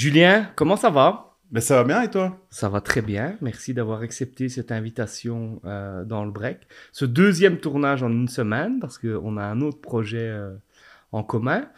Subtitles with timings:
[0.00, 1.36] Julien, comment ça va?
[1.50, 2.42] Ben, Ça va bien et toi?
[2.48, 3.36] Ça va très bien.
[3.42, 6.60] Merci d'avoir accepté cette invitation euh, dans le break.
[6.90, 10.54] Ce deuxième tournage en une semaine, parce qu'on a un autre projet euh,
[11.12, 11.68] en commun.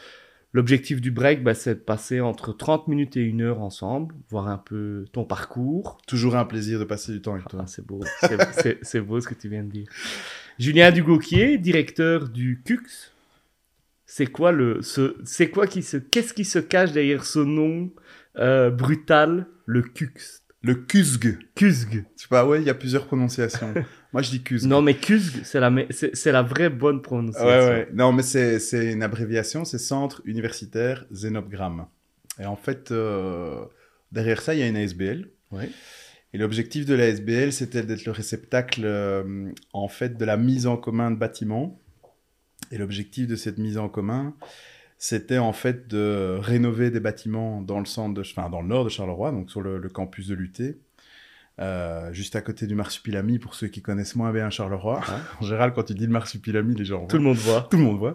[0.53, 4.47] L'objectif du break, ben, c'est de passer entre 30 minutes et une heure ensemble, voir
[4.47, 5.99] un peu ton parcours.
[6.07, 7.63] Toujours un plaisir de passer du temps avec toi.
[7.65, 8.05] Ah, c'est beau,
[8.83, 9.89] c'est beau ce que tu viens de dire.
[10.61, 13.13] Julien Dugauquier, directeur du CUX,
[14.15, 14.81] c'est quoi le,
[15.25, 17.91] c'est quoi qui se, qu'est-ce qui se cache derrière ce nom
[18.39, 20.15] euh, brutal, le Cux
[20.63, 21.39] Le Cusg.
[21.55, 22.05] Cusg.
[22.17, 23.75] Je sais pas, ouais, il y a plusieurs prononciations.
[24.13, 24.67] Moi, je dis Cusg.
[24.67, 27.47] Non, mais Cusg, c'est la, c'est, la vraie bonne prononciation.
[27.47, 27.89] Ouais, ouais.
[27.93, 31.87] Non, mais c'est, c'est une abréviation, c'est Centre Universitaire Zénogramme.
[32.39, 33.65] Et en fait, euh,
[34.11, 35.29] derrière ça, il y a une ASBL.
[35.51, 35.69] Ouais.
[36.35, 40.67] Et l'objectif de la ASBL, c'était d'être le réceptacle, euh, en fait, de la mise
[40.67, 41.79] en commun de bâtiments
[42.71, 44.35] et l'objectif de cette mise en commun,
[45.03, 48.85] c'était en fait de rénover des bâtiments dans le centre, de, enfin, dans le nord
[48.85, 50.53] de Charleroi, donc sur le, campus de l'UT,
[51.59, 55.01] euh, juste à côté du Marsupilami, pour ceux qui connaissent moins bien Charleroi.
[55.41, 57.63] en général, quand tu dis le Marsupilami, les gens Tout le monde voit.
[57.71, 58.13] Tout le monde voit.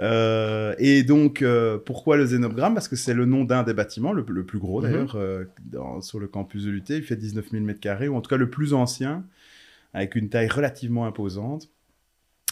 [0.00, 4.12] Euh, et donc, euh, pourquoi le Zénogramme Parce que c'est le nom d'un des bâtiments,
[4.12, 4.88] le, plus gros mhm.
[4.90, 6.82] d'ailleurs, sur le campus de l'UT.
[6.88, 9.24] Il fait 19 000 m2, ou en tout cas le plus ancien,
[9.92, 11.68] avec une taille relativement imposante.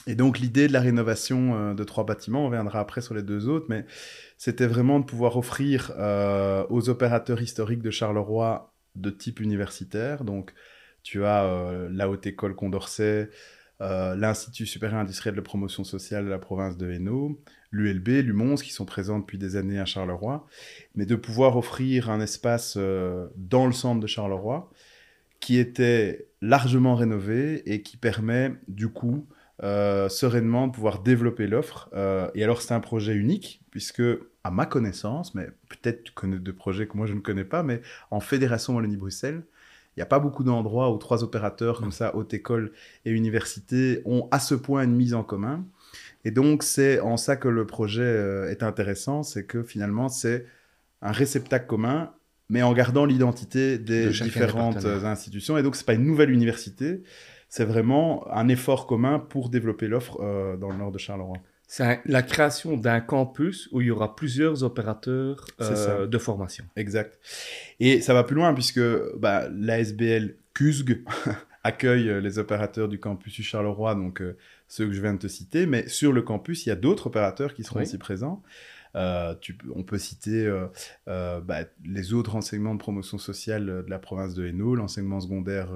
[0.06, 3.22] Et donc l'idée de la rénovation euh, de trois bâtiments, on reviendra après sur les
[3.22, 3.86] deux autres, mais
[4.36, 10.24] c'était vraiment de pouvoir offrir euh, aux opérateurs historiques de Charleroi de type universitaire.
[10.24, 10.52] Donc
[11.02, 13.30] tu as euh, la Haute École Condorcet,
[13.80, 17.42] l'Institut supérieur industriel de promotion sociale de la province de Hainaut,
[17.72, 20.46] l'ULB, l'UMONS qui sont présents depuis des années à Charleroi,
[20.94, 24.70] mais de pouvoir offrir un espace dans le centre de Charleroi
[25.40, 29.26] qui était largement rénové et qui permet du coup
[29.62, 31.88] euh, sereinement de pouvoir développer l'offre.
[31.94, 34.02] Euh, et alors, c'est un projet unique, puisque,
[34.44, 37.62] à ma connaissance, mais peut-être tu connais deux projets que moi je ne connais pas,
[37.62, 37.80] mais
[38.10, 39.42] en Fédération Wallonie-Bruxelles,
[39.94, 42.72] il n'y a pas beaucoup d'endroits où trois opérateurs comme ça, haute école
[43.04, 45.64] et université, ont à ce point une mise en commun.
[46.24, 50.46] Et donc, c'est en ça que le projet euh, est intéressant, c'est que finalement, c'est
[51.02, 52.10] un réceptacle commun,
[52.48, 55.58] mais en gardant l'identité des différentes institutions.
[55.58, 57.02] Et donc, c'est pas une nouvelle université,
[57.52, 61.36] c'est vraiment un effort commun pour développer l'offre euh, dans le nord de Charleroi.
[61.66, 66.64] C'est la création d'un campus où il y aura plusieurs opérateurs euh, de formation.
[66.76, 67.18] Exact.
[67.78, 68.80] Et ça va plus loin puisque
[69.18, 71.04] bah, l'ASBL CUSG
[71.62, 74.22] accueille euh, les opérateurs du campus du Charleroi, donc
[74.66, 77.08] ceux que je viens de te citer, mais sur le campus, il y a d'autres
[77.08, 78.42] opérateurs qui seront aussi présents.
[79.42, 80.50] tu, on peut citer
[81.06, 85.68] bah, les autres enseignements de promotion sociale de la province de Hainaut, l'enseignement secondaire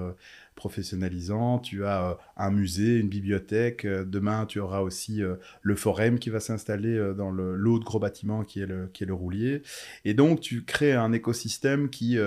[0.57, 5.75] professionnalisant, tu as euh, un musée, une bibliothèque, euh, demain tu auras aussi euh, le
[5.75, 9.61] forum qui va s'installer dans l'autre gros bâtiment qui est, le, qui est le roulier.
[10.03, 12.17] Et donc tu crées un écosystème qui,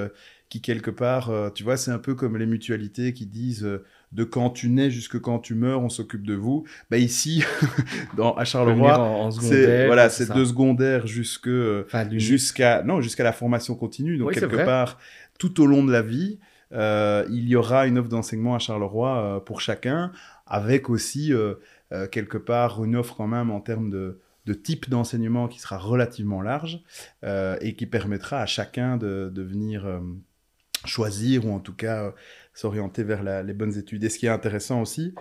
[0.49, 3.69] qui quelque part, tu vois, c'est un peu comme les mutualités qui disent
[4.13, 6.65] de quand tu nais jusque quand tu meurs, on s'occupe de vous.
[6.91, 7.43] Bah ici,
[8.17, 11.51] dans, à Charleroi, c'est voilà, c'est deux secondaires jusque
[12.13, 14.19] jusqu'à non jusqu'à la formation continue.
[14.19, 14.99] Donc quelque part,
[15.39, 16.39] tout au long de la vie,
[16.73, 20.13] il y aura une offre d'enseignement à Charleroi euh, pour chacun,
[20.47, 21.55] avec aussi euh,
[22.11, 24.21] quelque part une offre quand même en termes de,
[24.65, 26.83] type d'enseignement qui sera relativement large
[27.23, 29.87] et qui permettra à chacun de, venir
[30.85, 32.13] choisir ou en tout cas
[32.53, 34.03] s'orienter vers les bonnes études.
[34.03, 35.15] Et ce qui est intéressant aussi,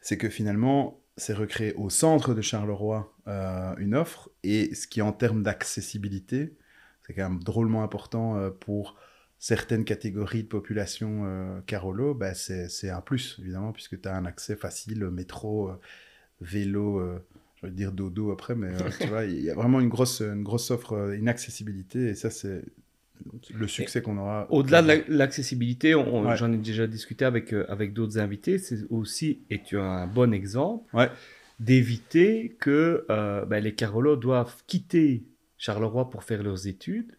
[0.00, 5.12] c'est que finalement, c'est recréer au centre de Charleroi une offre et ce qui en
[5.12, 6.56] termes d'accessibilité,
[7.04, 8.96] c'est quand même drôlement important pour
[9.38, 14.24] certaines catégories de population euh, Carolo, bah, c'est un plus, évidemment, puisque tu as un
[14.24, 15.74] accès facile, métro, euh,
[16.40, 17.18] vélo, euh,
[17.56, 20.42] je vais dire dodo après, mais tu vois, il y a vraiment une grosse, une
[20.42, 22.62] grosse offre, une accessibilité, et ça, c'est
[23.54, 24.46] le succès qu'on aura.
[24.50, 29.78] Au-delà de l'accessibilité, j'en ai déjà discuté avec, avec d'autres invités, c'est aussi, et tu
[29.78, 30.84] as un bon exemple,
[31.60, 35.24] d'éviter que bah, les Carolos doivent quitter
[35.58, 37.15] Charleroi pour faire leurs études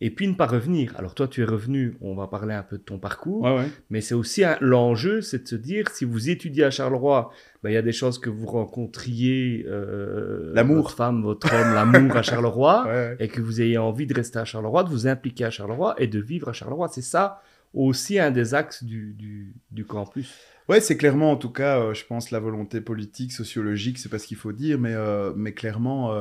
[0.00, 0.94] et puis ne pas revenir.
[0.96, 3.48] Alors toi, tu es revenu, on va parler un peu de ton parcours,
[3.90, 7.30] mais c'est aussi l'enjeu, c'est de se dire, si vous étudiez à Charleroi,
[7.62, 11.74] ben, il y a des chances que vous rencontriez euh, l'amour, votre femme, votre homme,
[11.74, 12.86] l'amour à Charleroi,
[13.18, 16.06] et que vous ayez envie de rester à Charleroi, de vous impliquer à Charleroi et
[16.06, 16.88] de vivre à Charleroi.
[16.88, 17.42] C'est ça
[17.74, 20.34] aussi un des axes du, du, du campus.
[20.68, 24.18] Ouais, c'est clairement en tout cas, euh, je pense, la volonté politique, sociologique, c'est pas
[24.18, 26.12] ce qu'il faut dire, mais, euh, mais clairement,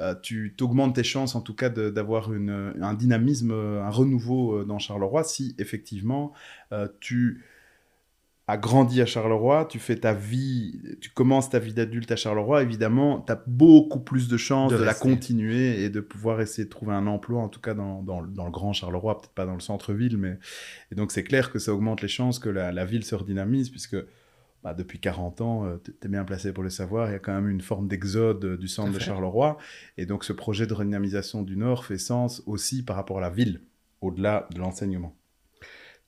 [0.00, 5.24] euh, tu augmentes tes chances en tout cas d'avoir un dynamisme, un renouveau dans Charleroi
[5.24, 6.32] si effectivement
[7.00, 7.44] tu
[8.48, 12.62] as grandi à Charleroi, tu fais ta vie, tu commences ta vie d'adulte à Charleroi,
[12.62, 16.70] évidemment, tu as beaucoup plus de chances de, la continuer et de pouvoir essayer de
[16.70, 19.54] trouver un emploi, en tout cas dans, dans, dans le grand Charleroi, peut-être pas dans
[19.54, 20.38] le centre-ville, mais...
[20.90, 23.70] Et donc c'est clair que ça augmente les chances que la, la ville se redynamise,
[23.70, 23.96] puisque
[24.62, 27.18] bah, depuis 40 ans, euh, tu es bien placé pour le savoir, il y a
[27.18, 29.58] quand même une forme d'exode euh, du centre de Charleroi.
[29.96, 33.30] Et donc ce projet de redynamisation du Nord fait sens aussi par rapport à la
[33.30, 33.62] ville,
[34.00, 35.16] au-delà de l'enseignement.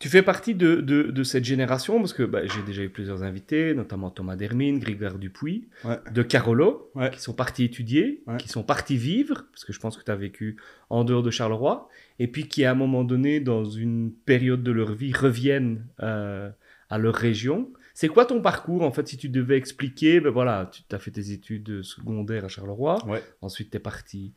[0.00, 3.74] Tu fais partie de, de, cette génération, parce que bah, j'ai déjà eu plusieurs invités,
[3.74, 5.68] notamment Thomas Dermine, Grégoire Dupuis,
[6.12, 10.04] de Carolo, qui sont partis étudier, qui sont partis vivre, parce que je pense que
[10.04, 10.56] tu as vécu
[10.90, 11.88] en dehors de Charleroi,
[12.18, 16.50] et puis qui à un moment donné, dans une période de leur vie, reviennent euh,
[16.90, 17.72] à leur région.
[17.94, 21.12] C'est quoi ton parcours, en fait, si tu devais expliquer ben voilà, tu as fait
[21.12, 22.98] tes études secondaires à Charleroi,
[23.40, 24.32] ensuite tu es parti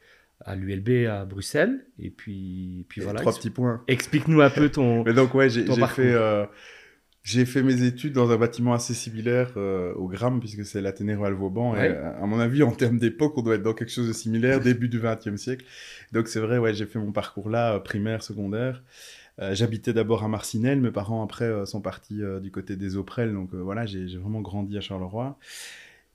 [0.45, 3.19] à l'ULB à Bruxelles, et puis, puis voilà.
[3.19, 3.83] Trois petits points.
[3.87, 6.13] Explique-nous un peu ton Mais donc, ouais, j'ai fait...
[6.13, 6.45] Euh,
[7.23, 11.13] j'ai fait mes études dans un bâtiment assez similaire euh, au Gram, puisque c'est l'Athénée
[11.13, 11.75] Royal Vauban.
[11.75, 14.61] Et à mon avis, en termes d'époque, on doit être dans quelque chose de similaire,
[14.61, 15.65] début du XXe siècle.
[16.13, 18.81] Donc c'est vrai, ouais, j'ai fait mon parcours là, euh, primaire, secondaire.
[19.39, 22.97] Euh, j'habitais d'abord à Marcinelle, mes parents après euh, sont partis euh, du côté des
[22.97, 25.37] Auprelles, donc voilà, j'ai vraiment grandi à Charleroi.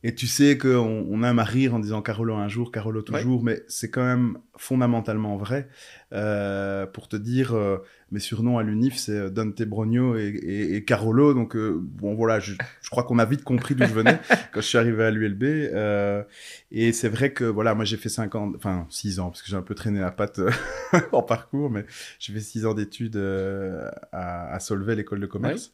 [0.04, 3.44] Et tu sais qu'on on aime à rire en disant Carolo un jour, Carolo toujours,
[3.44, 5.68] mais c'est quand même fondamentalement vrai.
[6.12, 7.78] Euh, pour te dire, euh,
[8.10, 11.34] mes surnoms à l'UNIF, c'est euh, Dante Brogno et, et, Carolo.
[11.34, 14.18] Donc, bon, voilà, je, je crois qu'on a vite compris d'où je venais
[14.52, 15.44] quand je suis arrivé à l'ULB.
[16.72, 19.48] et c'est vrai que, voilà, moi j'ai fait 5 ans, enfin 6 ans, parce que
[19.48, 20.40] j'ai un peu traîné la patte
[21.12, 21.86] en parcours, mais
[22.18, 23.16] j'ai fait 6 ans d'études
[24.12, 25.72] à, à Solvay, l'école de commerce.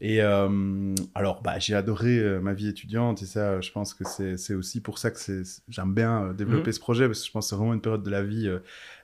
[0.00, 4.04] Et euh, alors, bah, j'ai adoré euh, ma vie étudiante et ça, je pense que
[4.36, 5.18] c'est aussi pour ça que
[5.68, 6.72] j'aime bien euh, développer mhm.
[6.72, 8.50] ce projet parce que je pense que c'est vraiment une période de la vie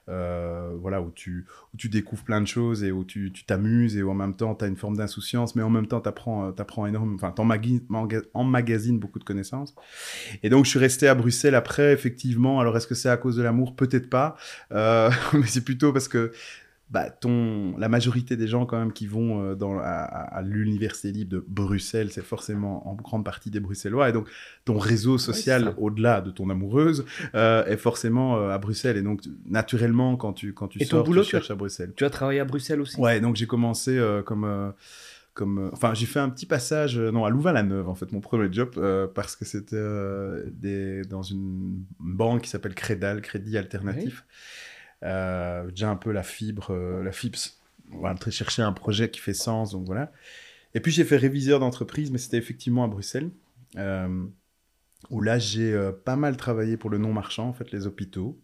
[0.07, 4.11] voilà, où, tu, où tu découvres plein de choses et où tu t'amuses et où
[4.11, 6.85] en même temps tu as une forme d'insouciance, mais en même temps tu apprends, apprends
[6.85, 7.41] énormément, enfin, tu
[8.33, 9.73] emmagasines beaucoup de connaissances.
[10.43, 12.59] Et donc, je suis resté à Bruxelles après, effectivement.
[12.59, 13.75] Alors, est-ce que c'est à cause de l'amour?
[13.75, 14.35] Peut-être pas,
[14.71, 16.31] mais c'est plutôt parce que
[16.93, 21.31] bah, ton, la majorité des gens quand même qui vont euh, dans, à, l'université libre
[21.31, 24.09] de Bruxelles, c'est forcément en grande partie des Bruxellois.
[24.09, 24.29] Et donc,
[24.63, 27.03] ton réseau social, au-delà de ton amoureuse,
[27.33, 28.97] euh, est forcément euh, à Bruxelles.
[28.97, 31.93] Et donc, naturellement, quand tu, quand tu et sors, boulot, tu cherches à Bruxelles.
[31.95, 32.99] Tu as travaillé à Bruxelles aussi?
[32.99, 34.73] Ouais, donc j'ai commencé comme...
[35.33, 38.69] comme, enfin, j'ai fait un petit passage, non, à Louvain-la-Neuve, en fait, mon premier job,
[39.15, 44.25] parce que c'était dans une banque qui s'appelle Crédal, Crédit Alternatif.
[45.03, 47.59] Euh, déjà un peu la fibre, euh, la FIPS.
[47.91, 50.11] On va chercher un projet qui fait sens, donc voilà.
[50.73, 53.29] Et puis j'ai fait réviseur d'entreprise, mais c'était effectivement à Bruxelles,
[53.77, 54.25] euh,
[55.09, 58.39] où là j'ai pas mal travaillé pour le non-marchand, en fait, les hôpitaux.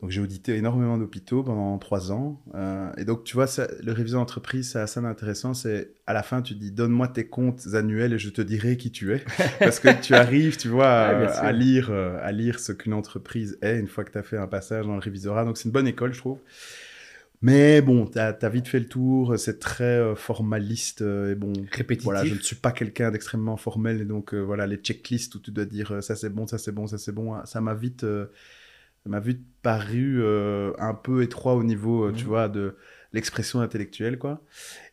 [0.00, 2.40] Donc j'ai audité énormément d'hôpitaux pendant trois ans.
[2.54, 5.54] Euh, et donc tu vois, ça, le réviseur d'entreprise, c'est assez intéressant.
[5.54, 8.92] C'est à la fin, tu dis donne-moi tes comptes annuels et je te dirai qui
[8.92, 9.24] tu es.
[9.58, 13.76] Parce que tu arrives, tu vois, à, lire, euh, à lire ce qu'une entreprise est
[13.76, 15.44] une fois que tu as fait un passage dans le révisorat.
[15.44, 16.38] Donc c'est une bonne école, je trouve.
[17.42, 21.52] Mais bon, tu as, vite fait le tour, c'est très euh, formaliste et bon.
[21.72, 22.04] Répétitif.
[22.04, 25.50] Voilà, je ne suis pas quelqu'un d'extrêmement formel et donc voilà, les checklists où tu
[25.50, 28.04] dois dire ça c'est bon, ça c'est bon, ça c'est bon, ça m'a vite
[29.08, 32.28] m'a vu paru euh, un peu étroit au niveau, euh, tu mmh.
[32.28, 32.76] vois, de
[33.12, 34.42] l'expression intellectuelle, quoi.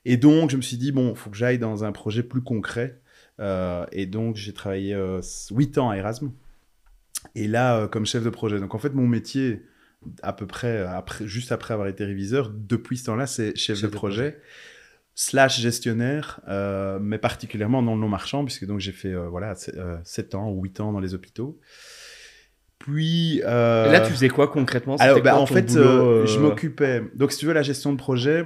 [0.06, 2.42] Et donc, je me suis dit, bon, il faut que j'aille dans un projet plus
[2.42, 3.02] concret.
[3.40, 4.98] Euh, et donc, j'ai travaillé
[5.52, 6.32] 8 ans à Erasmus.
[7.34, 8.60] Et là, comme chef de projet.
[8.60, 9.64] Donc, en fait, mon métier,
[10.22, 13.88] à peu près, après, juste après avoir été réviseur, depuis ce temps-là, c'est chef, de,
[13.88, 14.40] projet.
[15.16, 16.40] slash gestionnaire,
[17.02, 19.56] mais particulièrement dans le non-marchand, puisque donc j'ai fait voilà,
[20.04, 21.60] 7 ans ou 8 ans dans les hôpitaux.
[22.80, 23.42] Puis.
[23.44, 23.90] Euh...
[23.90, 24.96] Et là, tu faisais quoi concrètement?
[24.98, 27.04] Alors, bah, en fait, euh, euh, je m'occupais.
[27.16, 28.46] Donc, si tu veux, la gestion de projet,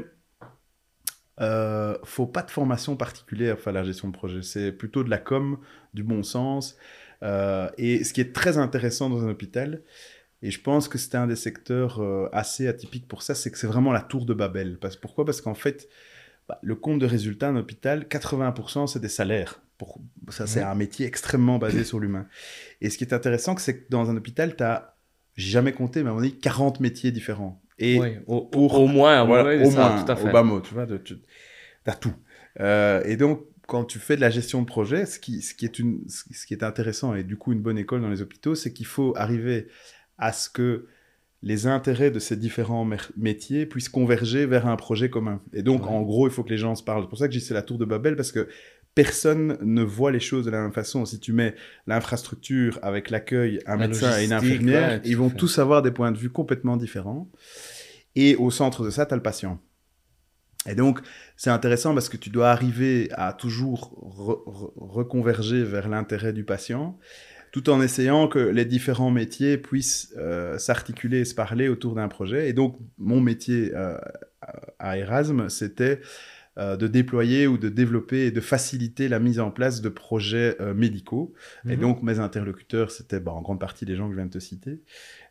[1.42, 4.42] euh, faut pas de formation particulière à faire la gestion de projet.
[4.42, 5.58] C'est plutôt de la com,
[5.94, 6.78] du bon sens.
[7.22, 9.82] Euh, et ce qui est très intéressant dans un hôpital,
[10.42, 13.68] et je pense que c'était un des secteurs assez atypiques pour ça, c'est que c'est
[13.68, 14.78] vraiment la tour de Babel.
[14.80, 15.26] Parce, pourquoi?
[15.26, 15.90] Parce qu'en fait,
[16.48, 19.62] bah, le compte de résultat d'un hôpital, 80% c'est des salaires.
[19.80, 22.28] Pour, ça, c'est un métier extrêmement basé sur l'humain.
[22.82, 24.98] Et ce qui est intéressant, c'est que dans un hôpital, tu as,
[25.36, 27.62] j'ai jamais compté, mais on dit 40 métiers différents.
[27.80, 30.30] Et au, au, moins, voilà, au moins, tout à fait.
[30.30, 31.16] au bas mot, tu vois, tu
[31.86, 32.14] as tout.
[32.60, 35.64] Euh, et donc, quand tu fais de la gestion de projet, ce qui, ce qui,
[35.64, 38.56] est une, ce qui est intéressant et du coup une bonne école dans les hôpitaux,
[38.56, 39.68] c'est qu'il faut arriver
[40.18, 40.88] à ce que
[41.42, 45.42] les intérêts de ces différents métiers puissent converger vers un projet commun.
[45.54, 47.04] Et donc, en gros, il faut que les gens se parlent.
[47.04, 48.50] C'est pour ça que j'ai c'est la tour de Babel, parce que
[49.03, 51.06] personne ne voit les choses de la même façon.
[51.06, 51.56] Si tu mets
[51.88, 56.18] l'infrastructure avec l'accueil, un médecin et une infirmière, ils vont tous avoir des points de
[56.18, 57.32] vue complètement différents.
[58.15, 59.62] Et au centre de ça, tu as le patient.
[60.68, 61.00] Et donc,
[61.38, 63.96] c'est intéressant parce que tu dois arriver à toujours
[64.75, 67.00] reconverger vers l'intérêt du patient,
[67.53, 72.10] tout en essayant que les différents métiers puissent euh, s'articuler et se parler autour d'un
[72.10, 72.50] projet.
[72.50, 73.98] Et donc, mon métier euh,
[74.77, 76.01] à Erasme, c'était
[76.58, 80.58] euh, de déployer ou de développer et de faciliter la mise en place de projets
[80.75, 81.34] médicaux.
[81.68, 81.82] Et mhm.
[81.82, 84.39] donc, mes interlocuteurs, c'était bah, en grande partie les gens que je viens de te
[84.39, 84.82] citer.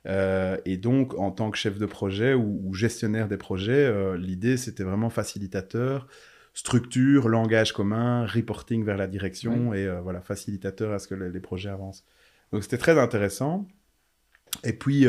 [0.07, 4.57] Euh, et donc, en tant que chef de projet ou, gestionnaire des projets, euh, l'idée,
[4.57, 6.07] c'était vraiment facilitateur,
[6.55, 11.41] structure, langage commun, reporting vers la direction et euh, voilà, facilitateur à ce que les,
[11.41, 12.05] projets avancent.
[12.53, 13.67] Donc, c'était très intéressant.
[14.65, 15.07] Et puis,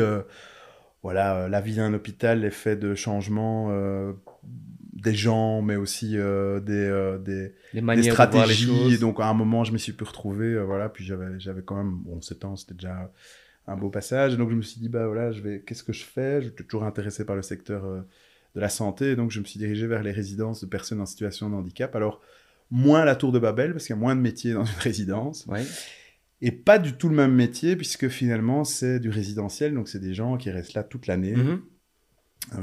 [1.02, 3.70] voilà, la vie d'un hôpital, l'effet de changement
[4.92, 8.94] des gens, mais aussi des, des, stratégies.
[8.94, 11.92] et donc, à un moment, je me suis pu retrouver, voilà, puis j'avais quand même,
[12.04, 13.10] bon, 7 ans, c'était déjà
[13.70, 14.36] un beau passage.
[14.36, 16.42] donc je me suis dit, bah voilà, je vais, qu'est-ce que je fais?
[16.42, 18.00] J'étais toujours intéressé par le secteur euh,
[18.54, 21.48] de la santé, donc je me suis dirigé vers les résidences de personnes en situation
[21.48, 21.94] de handicap.
[21.94, 22.20] Alors,
[22.70, 25.46] moins la tour de Babel, parce qu'il y a moins de métiers dans une résidence.
[26.42, 30.14] Et pas du tout le même métier, puisque finalement, c'est du résidentiel, donc c'est des
[30.14, 31.34] gens qui restent là toute l'année.
[31.34, 31.60] Mm-hmm.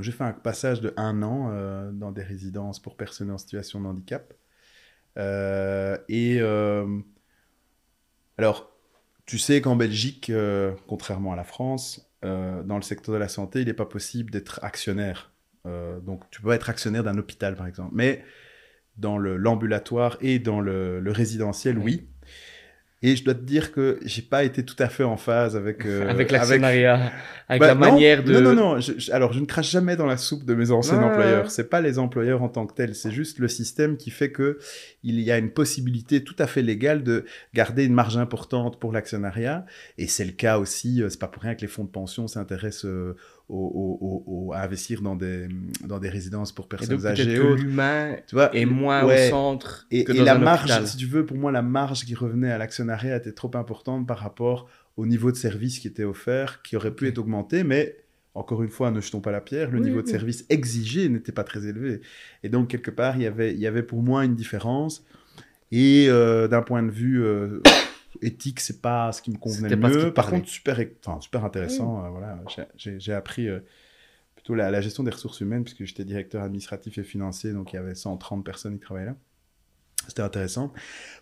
[0.02, 3.80] J'ai fait un passage de un an euh, dans des résidences pour personnes en situation
[3.82, 4.34] de handicap.
[5.18, 6.40] Euh, et
[8.38, 8.72] alors,
[9.26, 13.28] tu sais qu'en Belgique, euh, contrairement à la France, euh, dans le secteur de la
[13.28, 15.32] santé, il n'est pas possible d'être actionnaire.
[15.66, 17.92] Euh, donc, tu peux être actionnaire d'un hôpital, par exemple.
[17.94, 18.24] Mais
[18.96, 22.08] dans l'ambulatoire et dans le, résidentiel, oui.
[23.04, 25.86] Et je dois te dire que j'ai pas été tout à fait en phase avec
[25.86, 27.12] euh, avec l'actionnariat,
[27.48, 28.34] avec, bah, la manière de.
[28.34, 28.80] Non, non, non.
[29.12, 31.52] alors, je ne crache jamais dans la soupe de mes anciens employeurs.
[31.52, 32.96] C'est pas les employeurs en tant que tels.
[32.96, 34.58] C'est juste le système qui fait que
[35.04, 38.92] il y a une possibilité tout à fait légale de garder une marge importante pour
[38.92, 39.66] l'actionnariat.
[40.00, 41.04] Et c'est le cas aussi.
[41.04, 43.16] Euh, c'est pas pour rien que les fonds de pension s'intéressent euh,
[43.50, 45.48] à investir dans des,
[45.86, 47.36] dans des résidences pour personnes et âgées.
[47.36, 48.18] Que l'humain
[48.54, 49.88] est moins au centre.
[49.90, 52.52] Et, que dans et la marge, si tu veux, pour moi, la marge qui revenait
[52.52, 56.76] à l'actionnariat était trop importante par rapport au niveau de service qui était offert, qui
[56.76, 57.96] aurait pu être augmenté, mais
[58.34, 61.44] encore une fois, ne jetons pas la pierre, le niveau de service exigé n'était pas
[61.44, 62.02] très élevé.
[62.44, 65.04] Et donc, quelque part, il y avait, il y avait pour moi une différence.
[65.72, 67.62] Et euh, d'un point de vue euh,
[68.22, 70.14] éthique, c'est pas ce qui me convenait le mieux.
[70.14, 72.06] Par contre, super, enfin, super intéressant.
[72.06, 72.40] Euh, voilà,
[72.76, 73.60] j'ai appris euh,
[74.36, 77.80] plutôt la, gestion des ressources humaines puisque j'étais directeur administratif et financier, donc il y
[77.80, 79.18] avait 130 personnes qui travaillaient là.
[80.08, 80.74] C'était intéressant.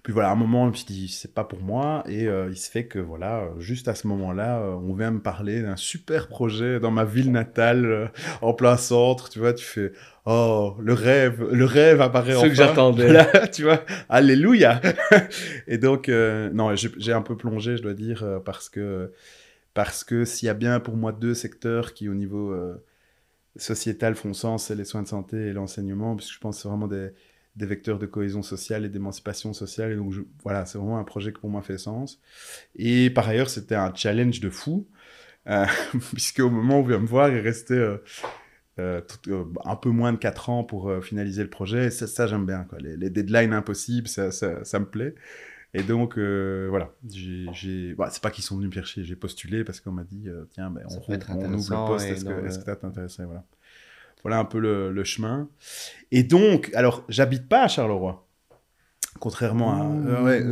[0.03, 2.03] Puis voilà, à un moment, je me suis dit, c'est pas pour moi.
[2.07, 5.61] Et euh, il se fait que, voilà, juste à ce moment-là, on vient me parler
[5.61, 8.11] d'un super projet dans ma ville natale,
[8.41, 9.29] en plein centre.
[9.29, 9.91] Tu vois, tu fais,
[10.25, 13.25] oh, le rêve, le rêve apparaît Ce que j'attendais.
[13.53, 14.81] tu vois, alléluia.
[15.67, 19.11] et donc, euh, non, j'ai un peu plongé, je dois dire, euh, parce que,
[19.73, 22.83] parce que s'il y a bien pour moi deux secteurs qui, au niveau euh,
[23.55, 26.69] sociétal, font sens, c'est les soins de santé et l'enseignement, puisque je pense que c'est
[26.69, 27.11] vraiment des,
[27.55, 29.91] des, vecteurs de cohésion sociale et d'émancipation sociale.
[29.91, 32.19] Et donc, voilà, c'est vraiment un projet qui pour moi fait sens.
[32.75, 34.87] Et par ailleurs, c'était un challenge de fou.
[36.13, 37.97] puisque au moment où vient me voir, il restait euh,
[38.79, 39.01] euh,
[39.63, 41.91] un peu moins de 4 ans pour euh, finaliser le projet.
[41.91, 42.63] ça, ça j'aime bien.
[42.63, 42.79] Quoi.
[42.79, 45.15] Les, deadlines impossibles, ça, ça, me plaît.
[45.73, 46.91] Et donc, voilà.
[47.09, 50.27] J'ai, bah, c'est pas qu'ils sont venus me chercher, j'ai postulé parce qu'on m'a dit
[50.51, 53.43] tiens, ben, on, on, ouvre le poste, est-ce que, ça t'intéresse voilà.
[54.25, 55.47] Voilà un peu le, le, chemin.
[56.11, 58.27] Et donc, alors, j'habite pas à Charleroi.
[59.19, 60.23] Contrairement à.
[60.23, 60.43] ouais,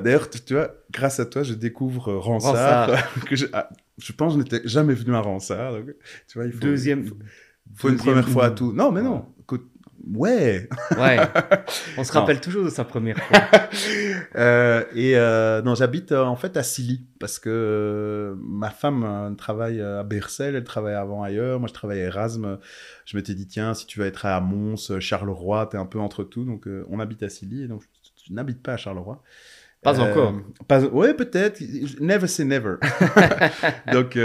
[0.00, 2.92] D'ailleurs, tu, vois, grâce à toi, je découvre Ransard.
[3.28, 5.74] que je, ah, je pense que je n'étais jamais venu à Ransard.
[5.74, 5.84] Donc,
[6.28, 7.10] tu vois, il faut, Deuxième.
[7.74, 8.72] faut une première fois à tout.
[8.72, 9.26] Non, mais non.
[10.14, 10.68] Ouais.
[10.96, 11.18] Ouais.
[11.98, 13.38] On se rappelle toujours de sa première fois.
[14.36, 19.04] euh, et euh, non, j'habite euh, en fait à Silly parce que euh, ma femme
[19.04, 21.58] euh, travaille à Bercel, elle travaille avant ailleurs.
[21.58, 22.58] Moi, je travaille à Erasme.
[23.04, 26.22] Je m'étais dit, tiens, si tu vas être à Mons, Charleroi, t'es un peu entre
[26.22, 26.44] tout.
[26.44, 27.82] Donc, on habite à Silly et donc
[28.26, 29.22] je, n'habite pas à Charleroi.
[29.82, 30.34] Pas encore.
[30.66, 31.60] Pas, ouais, peut-être.
[32.00, 32.76] Never say never.
[33.92, 34.16] donc,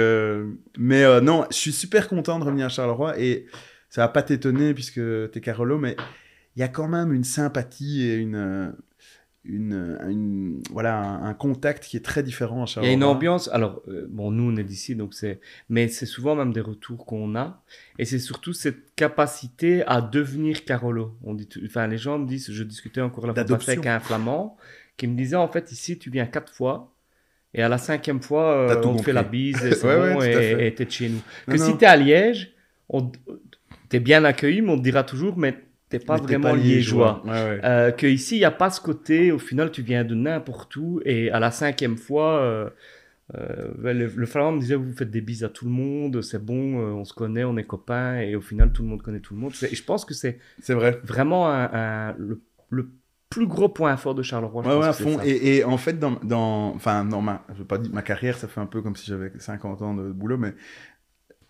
[0.77, 3.47] mais non, je suis super content de revenir à Charleroi et
[3.91, 5.95] ça va pas t'étonner puisque tu es Carolo, mais
[6.55, 8.73] il y a quand même une sympathie et une,
[9.43, 12.87] une, voilà, un, contact qui est très différent à Charleroi.
[12.87, 15.89] Il y a une ambiance, alors, euh, bon, nous on est d'ici, donc c'est, mais
[15.89, 17.61] c'est souvent même des retours qu'on a,
[17.99, 21.17] et c'est surtout cette capacité à devenir Carolo.
[21.23, 24.55] On dit, enfin, les gens me disent, je discutais encore la fois avec un flamand,
[24.95, 26.93] qui me disait, en fait, ici, tu viens quatre fois,
[27.53, 30.73] et à la cinquième fois, euh, on te fait la bise, et c'est bon, et
[30.75, 31.21] t'es de chez nous.
[31.45, 32.53] que si tu es à Liège,
[32.87, 33.11] on,
[33.91, 35.55] tu es bien accueilli, mais on te dira toujours, mais
[35.89, 37.21] t'es pas vraiment liégeois.
[37.27, 40.75] Euh, que ici, il n'y a pas ce côté, au final, tu viens de n'importe
[40.77, 42.69] où, et à la cinquième fois, euh,
[43.33, 46.79] le, le Flamand me disait vous faites des bises à tout le monde, c'est bon,
[46.79, 49.41] on se connaît, on est copains, et au final tout le monde connaît tout le
[49.41, 49.51] monde.
[49.69, 50.99] Et je pense que c'est vrai.
[51.03, 52.89] vraiment un, le, le,
[53.31, 54.61] plus gros point fort de Charleroi.
[54.67, 55.17] Ouais, ouais, à fond.
[55.23, 58.37] Et, et, en fait, dans, dans, enfin, dans ma, je veux pas dire ma carrière,
[58.37, 60.53] ça fait un peu comme si j'avais 50 ans de boulot, mais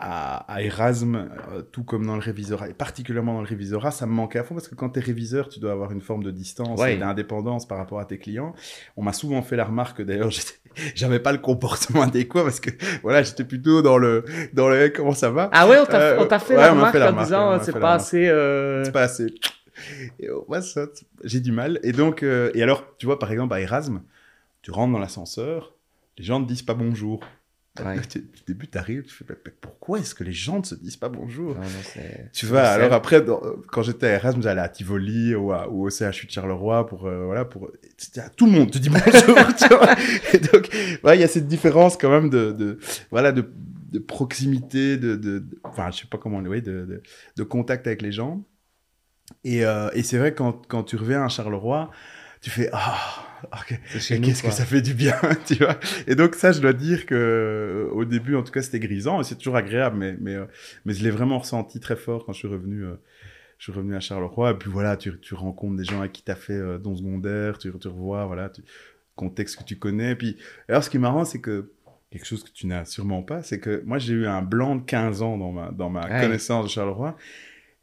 [0.02, 4.12] à, Erasme, euh, tout comme dans le révisorat, et particulièrement dans le révisorat, ça me
[4.12, 6.32] manquait à fond parce que quand tu es réviseur, tu dois avoir une forme de
[6.32, 8.54] distance et d'indépendance par rapport à tes clients.
[8.98, 10.32] On m'a souvent fait la remarque, d'ailleurs,
[10.96, 12.72] j'avais pas le comportement adéquat parce que
[13.04, 15.50] voilà, j'étais plutôt dans le, dans le comment ça va?
[15.54, 18.28] Ah ouais, on t'a euh, fait, la remarque en disant c'est pas, assez.
[18.28, 19.36] Euh, c'est pas assez.
[20.48, 20.60] Ouais,
[21.24, 21.80] j'ai du mal.
[21.84, 24.02] Et donc, et alors, tu vois, par exemple, à Erasme,
[24.64, 25.74] tu rentres dans l'ascenseur,
[26.18, 27.22] les gens ne disent pas bonjour.
[27.80, 27.96] Ouais.
[28.00, 29.24] Du début, t'arrives, tu fais
[29.62, 31.56] pourquoi est-ce que les gens ne se disent pas bonjour?
[32.34, 33.24] Tu vois, alors après,
[33.72, 37.46] quand j'étais à Erasmus, j'allais à Tivoli ou, au CHU de Charleroi pour, euh, voilà,
[37.46, 37.72] pour,
[38.36, 39.96] tout le monde te dit bonjour, tu vois.
[40.34, 42.78] Et donc, il y a cette différence quand même de, de
[43.10, 43.50] voilà, de,
[43.92, 47.04] de proximité, de, de, enfin, je sais pas comment, oui, de, de,
[47.38, 48.44] de contact avec les gens.
[49.46, 51.90] Et, euh, et c'est vrai, quand, quand tu reviens à Charleroi,
[52.42, 52.98] tu fais, ah,
[53.98, 55.80] qu'est-ce que ça fait du bien, tu vois?
[56.08, 59.22] Et donc ça, je dois dire que euh, au début, en tout cas, c'était grisant,
[59.22, 60.46] et c'est toujours agréable, mais mais euh,
[60.86, 62.84] mais je l'ai vraiment ressenti très fort quand je suis revenu.
[62.84, 62.96] Euh,
[63.58, 66.24] je suis revenu à Charleroi, et puis voilà, tu, tu rencontres des gens avec qui
[66.24, 68.64] tu as fait don secondaire, tu, tu revois, voilà, tu,
[69.16, 70.16] contexte que tu connais.
[70.16, 71.72] Puis, alors, ce qui est marrant, c'est que
[72.10, 74.82] quelque chose que tu n'as sûrement pas, c'est que moi, j'ai eu un blanc de
[74.82, 77.16] 15 ans dans ma, dans ma connaissance de Charleroi.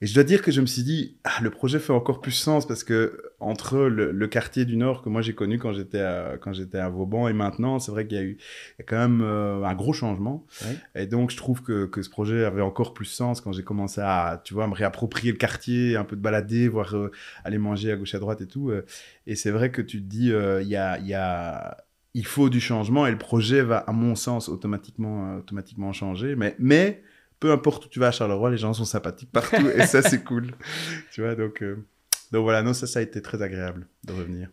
[0.00, 2.30] Et je dois dire que je me suis dit, ah, le projet fait encore plus
[2.30, 6.36] sens parce que entre le, quartier du Nord que moi j'ai connu quand j'étais à,
[6.40, 8.38] quand j'étais à Vauban et maintenant, c'est vrai qu'il y a eu
[8.78, 10.46] il y a quand même euh, un gros changement.
[10.94, 14.00] Et donc je trouve que, que ce projet avait encore plus sens quand j'ai commencé
[14.00, 17.10] à, tu vois, me réapproprier le quartier, un peu de balader, voir euh,
[17.44, 18.70] aller manger à gauche à droite et tout.
[18.70, 18.84] Euh.
[19.26, 21.76] et c'est vrai que tu te dis, il y a, il y a
[22.14, 26.34] il faut du changement et le projet va, à mon sens, automatiquement, automatiquement changer.
[26.36, 27.02] Mais, mais
[27.40, 30.22] peu importe où tu vas à Charleroi, les gens sont sympathiques partout et ça, c'est
[30.24, 30.52] cool.
[31.12, 31.84] Tu vois, donc, euh,
[32.32, 34.48] donc voilà, non, ça, ça a été très agréable de revenir.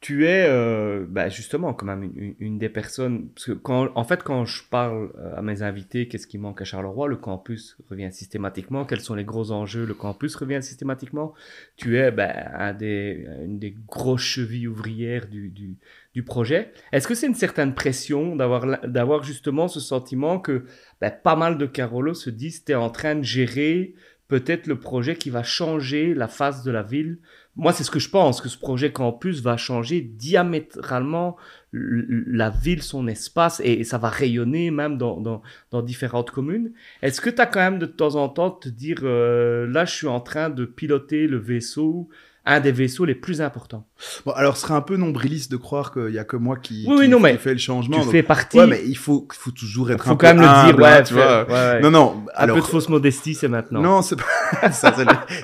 [0.00, 4.22] Tu, es euh, bah justement quand même une, des personnes parce que quand en fait
[4.22, 7.06] quand je parle euh, à mes invités qu'est-ce qui manque à Charleroi?
[7.06, 8.86] Le campus revient systématiquement.
[8.86, 9.84] Quels sont les gros enjeux?
[9.84, 11.34] Le campus revient systématiquement.
[11.76, 15.76] Tu es bah, un des une des grosses chevilles ouvrières du, du,
[16.14, 16.72] du projet.
[16.92, 20.64] Est-ce que c'est une certaine pression d'avoir d'avoir justement ce sentiment que
[21.02, 23.94] bah, pas mal de Carolos se disent tu es en train de gérer
[24.28, 27.18] peut-être le projet qui va changer la face de la ville
[27.56, 31.36] moi, c'est ce que je pense, que ce projet campus va changer diamétralement
[31.72, 35.42] la ville, son espace, et, ça va rayonner même dans,
[35.82, 36.72] différentes communes.
[37.02, 39.94] Est-ce que tu as quand même de temps en temps te dire, euh, là, je
[39.94, 42.08] suis en train de piloter le vaisseau
[42.46, 43.86] un des vaisseaux les plus importants.
[44.24, 46.86] Bon, alors ce serait un peu nombriliste de croire qu'il y a que moi qui,
[46.88, 48.02] oui, non, mais fait le changement.
[48.02, 48.58] Tu fais partie.
[48.58, 51.14] Ouais, mais il faut, faut toujours être faut un quand même le dire, ouais, tu
[51.14, 51.46] vois.
[51.48, 52.24] Ouais, Non, non.
[52.34, 53.82] Un peu de fausse modestie, c'est maintenant.
[53.82, 54.94] Non, c'est pas ça.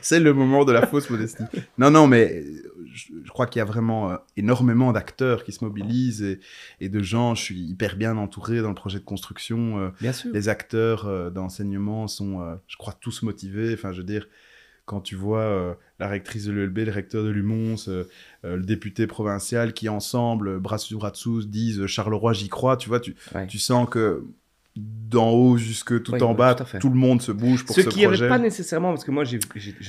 [0.01, 0.33] C'est le...
[0.33, 1.45] moment de la fausse modestie.
[1.79, 2.45] Non, non, mais
[2.93, 6.41] je, crois qu'il y a vraiment euh, énormément d'acteurs qui se mobilisent et,
[6.81, 7.35] et, de gens.
[7.35, 9.79] Je suis hyper bien entouré dans le projet de construction.
[9.79, 10.31] Euh, bien sûr.
[10.33, 13.75] Les acteurs euh, d'enseignement sont, je crois, tous motivés.
[13.75, 14.27] Enfin, je veux dire
[14.87, 18.05] quand tu vois euh, la rectrice de l'ELB, le recteur de Lumons, euh,
[18.45, 22.89] euh, le député provincial qui ensemble, bras sur bras dessous, disent Charleroi, j'y crois, tu
[22.89, 23.15] vois, tu,
[23.49, 24.25] tu sens que
[24.77, 28.03] d'en haut jusque tout en bas, tout, le monde se bouge pour ce, ce qui
[28.03, 28.17] projet.
[28.17, 29.39] Ce qui pas nécessairement, parce que moi j'ai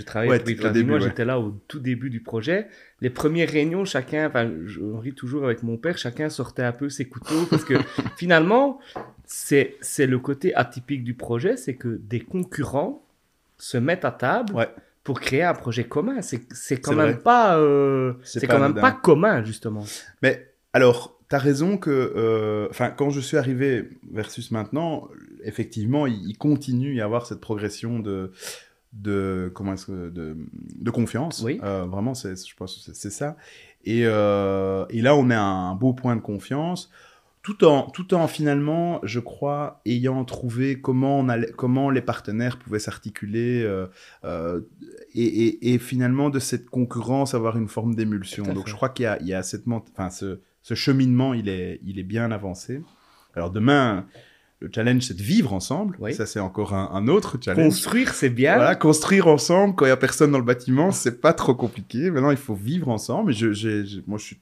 [0.05, 2.67] travaillé avec moi j'étais là au tout début du projet.
[3.01, 6.89] Les premières réunions, chacun, enfin, je ris toujours avec mon père, chacun sortait un peu
[6.89, 7.75] ses couteaux parce que
[8.17, 8.79] finalement,
[9.25, 13.03] c'est le côté atypique du projet, c'est que des concurrents
[13.57, 14.55] se mettent à table.
[15.07, 16.19] Pour créer un projet commun.
[16.21, 19.85] C'est quand même pas, euh, c'est quand même pas commun justement.
[20.21, 25.07] Mais alors, tu as raison que, euh, enfin, quand je suis arrivé versus maintenant,
[25.45, 28.33] effectivement, il, continue y avoir cette progression de
[28.91, 30.35] de comment est-ce que de,
[30.75, 31.41] de confiance.
[31.41, 31.61] Oui.
[31.63, 33.37] Euh, vraiment, c'est, je pense, c'est ça.
[33.85, 34.03] Et, et
[35.01, 36.91] là, on est à un beau point de confiance
[37.47, 42.59] tout en, tout en finalement, je crois, ayant trouvé comment, on allait, comment les partenaires
[42.59, 43.87] pouvaient s'articuler euh,
[44.25, 44.59] euh,
[45.15, 48.43] et, et, finalement de cette concurrence avoir une forme d'émulsion.
[48.43, 51.47] Donc je crois qu'il y a, il y a cette, enfin, ce, ce, cheminement, il
[51.47, 52.81] est, il est bien avancé.
[53.33, 54.07] Alors demain,
[54.59, 55.95] le challenge, c'est de vivre ensemble.
[56.01, 56.13] Oui.
[56.13, 57.63] Ça, c'est encore un, un, autre challenge.
[57.63, 58.55] Construire, c'est bien.
[58.55, 62.11] Voilà, construire ensemble quand il y a personne dans le bâtiment, c'est pas trop compliqué.
[62.11, 63.31] Maintenant, il faut vivre ensemble.
[63.31, 64.41] Et je, j'ai, moi, je suis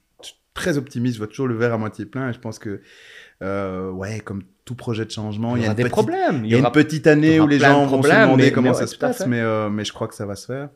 [0.56, 2.80] très optimiste, je vois toujours le verre à moitié plein et je pense que,
[3.42, 6.44] euh, ouais, comme tout projet de changement, il y a, des problèmes.
[6.44, 8.96] Il y, a une petite année où les gens vont se demander comment ça se
[8.96, 10.70] passe, mais, euh, mais je crois que ça va se faire.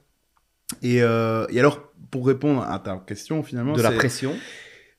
[0.82, 4.32] Et, euh, et alors, pour répondre à ta question finalement, de la pression.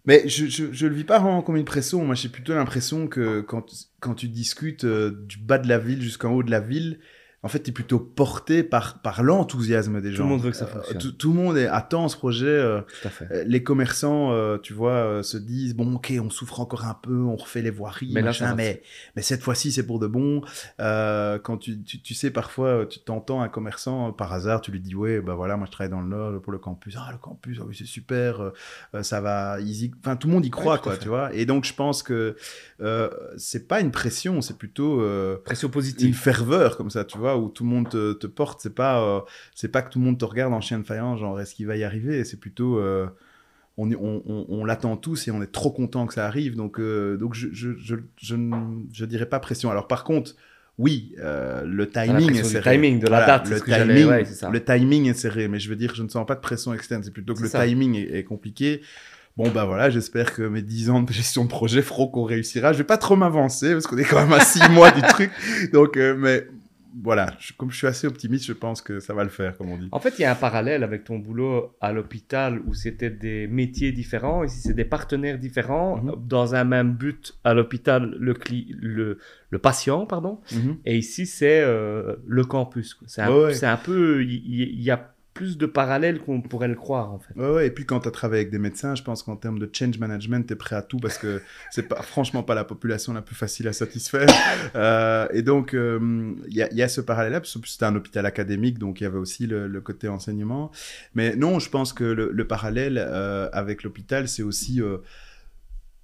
[0.05, 2.03] Mais je, ne le vis pas vraiment comme une pression.
[2.03, 3.65] Moi, j'ai plutôt l'impression que quand,
[3.99, 6.99] quand tu discutes du bas de la ville jusqu'en haut de la ville,
[7.43, 10.17] en fait, tu es plutôt porté par, par l'enthousiasme des gens.
[10.17, 10.99] Tout le monde veut que ça fonctionne.
[10.99, 12.45] tout, le monde est, attend ce projet.
[12.45, 13.27] Euh, tout à fait.
[13.31, 17.15] Euh, les commerçants, euh, tu vois, se disent bon, ok, on souffre encore un peu,
[17.15, 18.83] on refait les voiries, mais, machin, mais,
[19.15, 20.41] mais cette fois-ci, c'est pour de bon.
[20.77, 24.93] quand tu, tu, tu, sais, parfois, tu t'entends un commerçant par hasard, tu lui dis
[24.93, 26.95] ouais, bah voilà, moi je travaille dans le Nord pour le campus.
[26.99, 28.51] Ah, le campus, ah oui, c'est super,
[29.01, 29.91] ça va, easy.
[30.01, 31.33] Enfin, tout le monde y croit, quoi, tu vois.
[31.33, 32.35] Et donc, je pense que
[33.35, 35.03] c'est pas une pression, c'est plutôt.
[35.43, 36.07] pression positive.
[36.07, 38.61] Une ferveur, comme ça, tu vois où tout le monde te, porte.
[38.61, 39.21] C'est pas, euh,
[39.55, 41.67] c'est pas que tout le monde te regarde en chien de faïence, genre est-ce qu'il
[41.67, 42.23] va y arriver?
[42.23, 43.07] C'est plutôt, euh,
[43.77, 46.55] on, on, on, l'attend tous et on est trop content que ça arrive.
[46.55, 48.35] Donc, euh, donc je, je, je, je,
[48.93, 49.71] je dirais pas pression.
[49.71, 50.35] Alors par contre,
[50.77, 52.73] oui, le timing est serré.
[52.73, 56.03] timing de la date, le, timing, le timing est serré, mais je veux dire, je
[56.03, 57.03] ne sens pas de pression externe.
[57.03, 58.81] C'est plutôt que le timing est, compliqué.
[59.37, 62.73] Bon, bah voilà, j'espère que mes 10 ans de gestion de projet feront qu'on réussira.
[62.73, 65.31] Je vais pas trop m'avancer parce qu'on est quand même à 6 mois du truc.
[65.73, 66.47] Donc, mais
[67.03, 69.77] voilà, comme je suis assez optimiste, je pense que ça va le faire, comme on
[69.77, 69.87] dit.
[69.91, 73.47] En fait, il y a un parallèle avec ton boulot à l'hôpital où c'était des
[73.47, 74.43] métiers différents.
[74.43, 76.27] Ici, c'est des partenaires différents mhm.
[76.27, 78.35] dans un même but à l'hôpital, le,
[78.79, 79.17] le,
[79.49, 80.39] le, patient, pardon.
[80.51, 80.77] Mhm.
[80.85, 82.99] Et ici, c'est euh, le campus.
[83.07, 87.19] C'est un, un, peu, il y, a plus de parallèles qu'on pourrait le croire en
[87.19, 87.33] fait.
[87.35, 89.59] Ouais, ouais, et puis quand tu as travaillé avec des médecins, je pense qu'en termes
[89.59, 91.41] de change management, tu es prêt à tout parce que
[91.71, 94.27] c'est pas franchement pas la population la plus facile à satisfaire.
[94.75, 98.25] euh, et donc il y, a, y, a, ce parallèle-là, parce que c'était un hôpital
[98.25, 100.71] académique, donc il y avait aussi le, le, côté enseignement.
[101.15, 104.97] Mais non, je pense que le, le parallèle euh, avec l'hôpital, c'est aussi euh,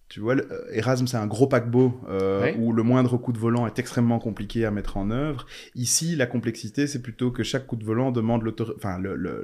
[0.10, 3.68] tu vois, euh, Erasme, c'est un gros paquebot euh, où le moindre coup de volant
[3.68, 5.46] est extrêmement compliqué à mettre en œuvre.
[5.76, 9.44] Ici, la complexité, c'est plutôt que chaque coup de volant demande enfin, le, le,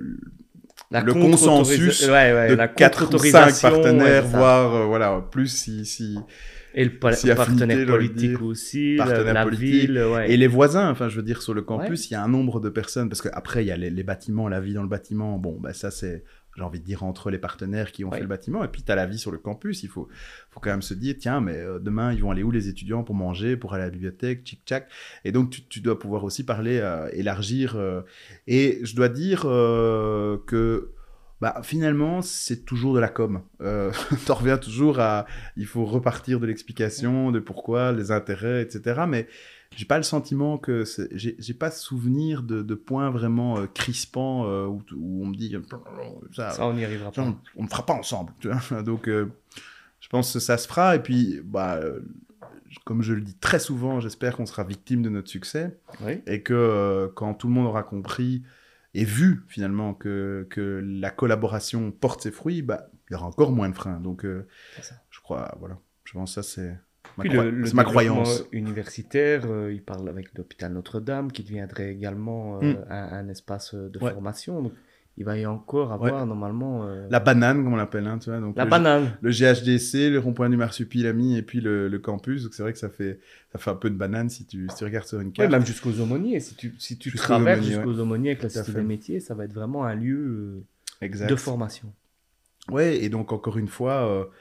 [0.92, 6.18] le consensus de la 4 ou 5 partenaires, voire euh, voilà, plus si, si,
[6.76, 10.00] et le, partenaire politique aussi, la, ville.
[10.00, 10.32] Ouais.
[10.32, 12.60] Et les voisins, enfin, je veux dire, sur le campus, il y a un nombre
[12.60, 15.38] de personnes, parce qu'après, il y a les, les, bâtiments, la vie dans le bâtiment.
[15.38, 16.24] Bon, bah, ça, c'est
[16.56, 18.64] j'ai envie de dire, entre les partenaires qui ont fait le bâtiment.
[18.64, 19.84] Et puis, tu as la vie sur le campus.
[19.84, 20.08] Il faut,
[20.52, 23.04] faut quand même se dire, tiens, mais euh, demain, ils vont aller où les étudiants
[23.04, 24.88] pour manger, pour aller à la bibliothèque, tchic-tchac.
[25.26, 27.76] Et donc, tu, tu, dois pouvoir aussi parler, euh, élargir.
[27.76, 28.02] Euh.
[28.48, 30.94] et je dois dire que
[31.44, 33.42] bah, finalement, c'est toujours de la com.
[33.60, 33.92] Euh,
[34.26, 35.26] T'en reviens toujours à.
[35.58, 39.02] Il faut repartir de l'explication, de pourquoi, les intérêts, etc.
[39.10, 39.28] Mais
[39.76, 40.84] j'ai pas le sentiment que
[41.14, 45.56] j'ai pas souvenir de, de, points vraiment euh, crispants euh, où, où, on me dit
[46.34, 47.34] ça, ça on n'y arrivera pas.
[47.56, 48.34] On, ne fera pas ensemble.
[48.40, 49.32] Tu vois Donc euh,
[50.00, 51.80] je pense que ça se fera et puis bah
[52.86, 55.78] comme je le dis très souvent, j'espère qu'on sera victime de notre succès
[56.26, 58.44] et que quand tout le monde aura compris
[58.96, 63.52] et vu finalement que, que la collaboration porte ses fruits, bah il y aura encore
[63.52, 64.00] moins de freins.
[64.00, 66.76] Donc je crois voilà, je pense que ça c'est
[67.20, 68.46] puis le, ma croyance.
[68.52, 72.86] universitaire, euh, il parle avec l'hôpital Notre-Dame, qui deviendrait également euh, hmm.
[72.90, 74.62] un, espace de formation.
[74.62, 74.74] Donc,
[75.16, 76.88] il va y encore avoir normalement.
[76.88, 78.08] Euh, La banane, comme on l'appelle.
[78.08, 79.16] Hein, tu vois, donc La banane.
[79.22, 82.44] Le GHDC, le rond-point du Marsupilami et puis le, le campus.
[82.44, 83.20] Donc c'est vrai que ça fait,
[83.52, 85.52] ça fait un peu de banane si tu, si tu regardes sur une carte.
[85.52, 86.40] même jusqu'aux aumôniers.
[86.40, 89.54] Si tu, si tu traverses jusqu'aux aumôniers avec la cité des métiers, ça va être
[89.54, 90.64] vraiment un lieu
[91.02, 91.94] de formation.
[92.72, 94.32] Ouais, et donc encore une fois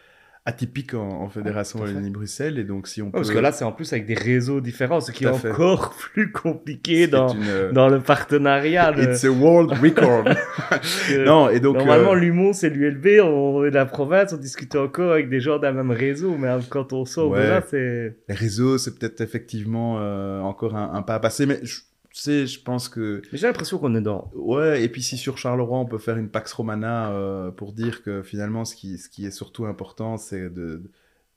[0.44, 2.58] atypique en, Fédération Wallonie-Bruxelles.
[2.58, 3.18] Et donc, si on peut...
[3.18, 6.32] Parce que là, c'est en plus avec des réseaux différents, ce qui est encore plus
[6.32, 8.92] compliqué dans, euh, dans le partenariat.
[8.98, 10.24] It's a world record.
[11.24, 11.76] non, et donc...
[11.76, 12.16] Normalement, euh...
[12.16, 15.72] l'UMON, c'est l'ULB, on est de la province, on discute encore avec des gens d'un
[15.72, 18.16] même réseau, mais quand on sort de là, c'est...
[18.28, 21.60] Les réseaux, c'est peut-être effectivement euh, encore un, pas à passer, mais...
[21.62, 21.80] Je
[22.20, 23.22] sais, je pense que.
[23.32, 24.30] J'ai l'impression qu'on est dans.
[24.34, 28.02] Ouais, et puis si sur Charleroi, on peut faire une Pax Romana euh, pour dire
[28.02, 30.82] que finalement, ce qui, ce qui est surtout important, c'est de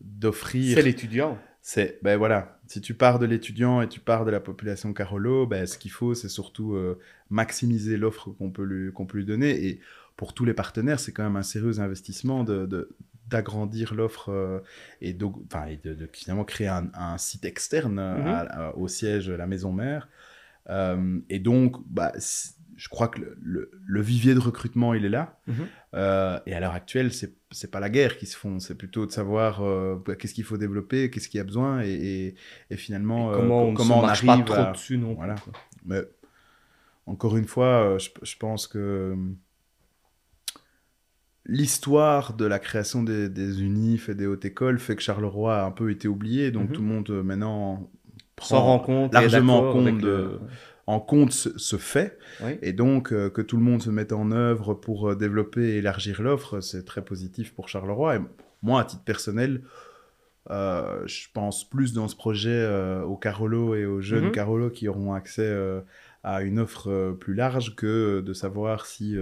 [0.02, 0.76] d'offrir.
[0.76, 1.38] C'est l'étudiant.
[1.62, 5.48] C'est, ben voilà, si tu pars de l'étudiant et tu pars de la population Carolo,
[5.48, 7.00] ben, ce qu'il faut, c'est surtout euh,
[7.32, 9.66] maximiser l'offre qu'on peut, lui, qu'on peut lui donner.
[9.66, 9.80] Et
[10.16, 12.88] pour tous les partenaires, c'est quand même un sérieux investissement de,
[13.28, 14.60] d'agrandir l'offre euh,
[15.02, 15.26] et, de,
[15.94, 18.74] de, finalement créer un, un site externe mm-hmm.
[18.76, 20.08] au siège, la maison mère.
[20.70, 22.14] Euh, et donc, bah,
[22.76, 25.40] je crois que le, le, vivier de recrutement, il est là.
[25.48, 25.68] Mhm.
[25.94, 29.06] Euh, et à l'heure actuelle, c'est n'est pas la guerre qui se font, c'est plutôt
[29.06, 32.36] de savoir euh, bah, qu'est-ce qu'il faut développer, qu'est-ce qu'il y a besoin, et,
[32.70, 35.36] et, finalement, comment, on, comment on arrive pas trop dessus non voilà.
[35.86, 36.02] Mais
[37.06, 39.16] encore une fois, je, je pense que
[41.46, 45.66] l'histoire de la création des, des, unifs et des hautes écoles fait que Charleroi a
[45.66, 46.76] un peu été oublié, donc mhm.
[46.76, 47.90] tout le monde maintenant
[48.36, 50.40] prend rend compte largement compte de,
[50.88, 52.18] en compte ce, fait.
[52.62, 55.78] Et donc, euh, que tout le monde se mette en œuvre pour euh, développer et
[55.78, 58.18] élargir l'offre, c'est très positif pour Charleroi.
[58.18, 58.20] Et
[58.62, 59.62] moi, à titre personnel,
[60.52, 64.32] euh, je pense plus dans ce projet euh, aux Carolo et aux jeunes mhm.
[64.32, 65.56] Carolo qui auront accès
[66.24, 69.16] à une offre plus large que de savoir si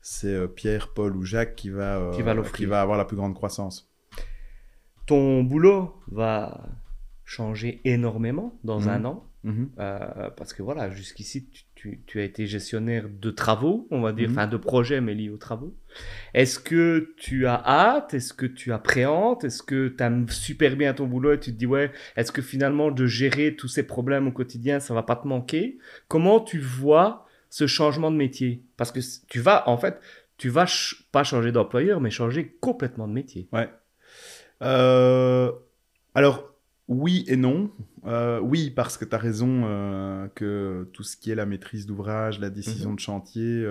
[0.00, 3.34] c'est Pierre, Paul ou Jacques qui va, qui va, qui va avoir la plus grande
[3.34, 3.90] croissance.
[5.06, 6.60] Ton boulot va
[7.24, 8.88] changer énormément dans mhm.
[8.88, 9.26] un an.
[9.44, 9.68] Mhm.
[10.38, 14.46] parce que voilà, jusqu'ici, tu, tu, as été gestionnaire de travaux, on va dire, enfin
[14.46, 15.76] de projets, mais liés aux travaux.
[16.32, 18.14] Est-ce que tu as hâte?
[18.14, 19.44] Est-ce que tu appréhendes?
[19.44, 22.40] Est-ce que tu aimes super bien ton boulot et tu te dis, ouais, est-ce que
[22.40, 25.76] finalement de gérer tous ces problèmes au quotidien, ça va pas te manquer?
[26.08, 28.62] Comment tu vois ce changement de métier?
[28.78, 30.00] Parce que tu vas, en fait,
[30.38, 30.66] tu vas
[31.12, 33.46] pas changer d'employeur, mais changer complètement de métier.
[33.52, 33.68] Ouais.
[34.62, 35.52] Euh,
[36.14, 36.53] alors,
[36.88, 37.70] oui et non.
[38.06, 41.86] Euh, oui, parce que tu as raison euh, que tout ce qui est la maîtrise
[41.86, 42.96] d'ouvrage, la décision mhm.
[42.96, 43.64] de chantier,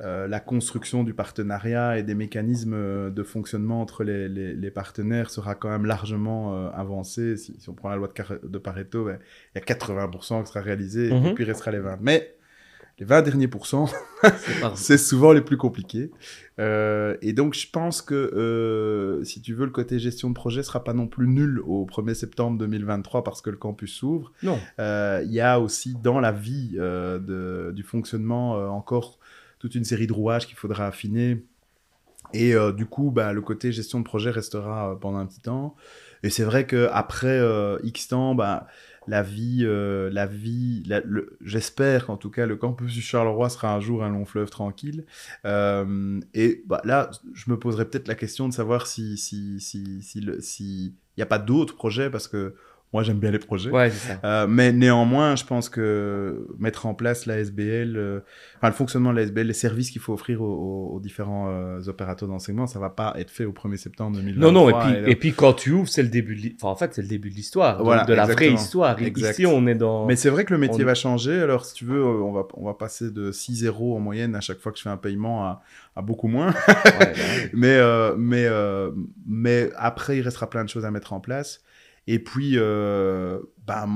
[0.00, 5.68] euh, la construction du partenariat et des mécanismes de fonctionnement entre les, partenaires sera quand
[5.68, 7.36] même largement avancé.
[7.36, 9.18] Si, on prend la loi de, Pareto, ben,
[9.54, 11.34] il y a 80% qui sera réalisé et mhm.
[11.34, 11.98] puis il restera les 20.
[12.00, 12.34] Mais
[12.98, 13.88] les 20 derniers pourcents,
[14.74, 16.10] c'est souvent les plus compliqués.
[16.58, 20.62] Euh, et donc, je pense que, euh, si tu veux, le côté gestion de projet
[20.62, 24.32] sera pas non plus nul au 1er septembre 2023 parce que le campus s'ouvre.
[24.42, 24.58] Non.
[24.78, 29.18] Euh, il y a aussi dans la vie de, du fonctionnement encore
[29.58, 31.44] toute une série de rouages qu'il faudra affiner.
[32.34, 35.76] Et du coup, bah, le côté gestion de projet restera pendant un petit temps.
[36.22, 37.40] Et c'est vrai qu'après
[37.82, 38.66] X temps, bah,
[39.06, 40.82] la vie, euh, la vie,
[41.40, 45.04] j'espère qu'en tout cas le campus du Charleroi sera un jour un long fleuve tranquille.
[45.44, 50.02] Euh, et bah, là, je me poserais peut-être la question de savoir si si si
[50.02, 52.54] si, n'y a pas d'autres projets parce que
[52.92, 53.70] moi, j'aime bien les projets.
[53.70, 54.20] Ouais, ça.
[54.22, 58.20] Euh, mais néanmoins, je pense que mettre en place la SBL, euh,
[58.58, 62.28] enfin le fonctionnement de la SBL, les services qu'il faut offrir aux, différents euh, opérateurs
[62.28, 64.52] d'enseignement, ça va pas être fait au 1er septembre 2023.
[64.52, 66.76] Non, non, et puis, et, puis quand tu ouvres, c'est le début de enfin, en
[66.76, 69.00] fait, c'est le début de l'histoire, voilà, de, la vraie histoire.
[69.00, 70.04] Ici, on est dans...
[70.04, 71.40] Mais c'est vrai que le métier va changer.
[71.40, 74.58] Alors, si tu veux, on va, on va passer de 6-0 en moyenne à chaque
[74.58, 75.62] fois que je fais un paiement à,
[75.96, 76.52] à beaucoup moins.
[76.68, 77.14] ouais,
[77.54, 77.80] mais,
[78.18, 78.48] mais,
[79.26, 81.62] mais après, il restera plein de choses à mettre en place.
[82.06, 83.86] Et puis, euh, bah,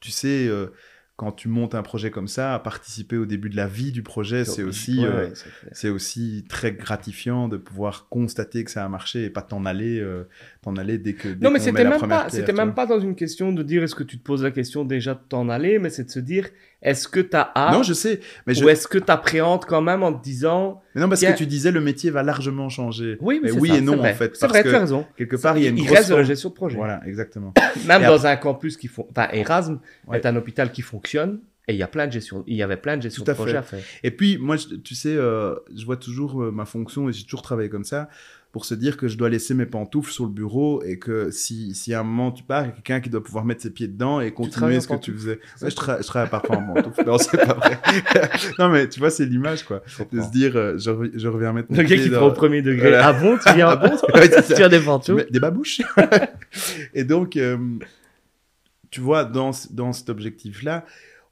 [0.00, 0.72] tu sais, euh,
[1.20, 4.46] quand tu montes un projet comme ça, participer au début de la vie du projet,
[4.46, 5.28] c'est aussi, euh,
[5.70, 10.00] c'est aussi très gratifiant de pouvoir constater que ça a marché et pas t'en aller,
[10.00, 10.26] euh,
[10.62, 11.28] t'en aller dès que.
[11.28, 14.02] non, mais c'était même pas, c'était même pas dans une question de dire est-ce que
[14.02, 16.48] tu te poses la question déjà de t'en aller, mais c'est de se dire
[16.82, 18.64] est-ce que tu as hâte Non, je sais, mais je...
[18.64, 21.46] ou est-ce que tu appréhendes quand même en te disant Mais non, parce que tu
[21.46, 23.18] disais le métier va largement changer.
[23.20, 24.34] Oui, mais, oui et non en fait.
[24.36, 25.06] C'est vrai, tu as raison.
[25.16, 26.76] Quelque part, il y a une il grosse reste de la gestion de projet.
[26.76, 27.52] Voilà, exactement.
[27.86, 29.80] même dans un campus qui font, enfin Erasme
[30.12, 32.76] est un hôpital qui fonctionne et il y a plein de gestion, il y avait
[32.76, 33.80] plein de gestion de projet à faire.
[34.02, 37.42] Et puis moi, tu sais, euh, je vois toujours euh, ma fonction et j'ai toujours
[37.42, 38.08] travaillé comme ça
[38.52, 41.74] pour se dire que je dois laisser mes pantoufles sur le bureau et que si,
[41.74, 43.70] si à un moment tu pars, il y a quelqu'un qui doit pouvoir mettre ses
[43.70, 45.38] pieds dedans et continuer ce que tu faisais.
[45.62, 47.04] Ouais, je, je, travaille parfois en pantoufles.
[47.06, 47.78] non, c'est pas vrai.
[48.58, 49.82] non, mais tu vois, c'est l'image, quoi.
[50.12, 52.94] De se dire, euh, je, je, reviens mettre Le gars qui prend au premier degré.
[52.94, 53.90] Ah bon, tu viens, ah bon,
[54.46, 55.26] tu tires des pantoufles.
[55.30, 55.82] Des babouches.
[56.94, 57.38] et donc,
[58.90, 60.84] tu vois, dans, dans cet objectif-là,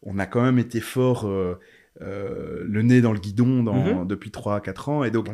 [0.03, 1.59] on a quand même été fort euh,
[2.01, 4.07] euh, le nez dans le guidon dans, mhm.
[4.07, 5.05] depuis 3-4 ans.
[5.05, 5.29] Et donc,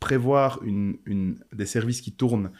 [0.00, 0.98] prévoir une,
[1.52, 2.50] des services qui tournent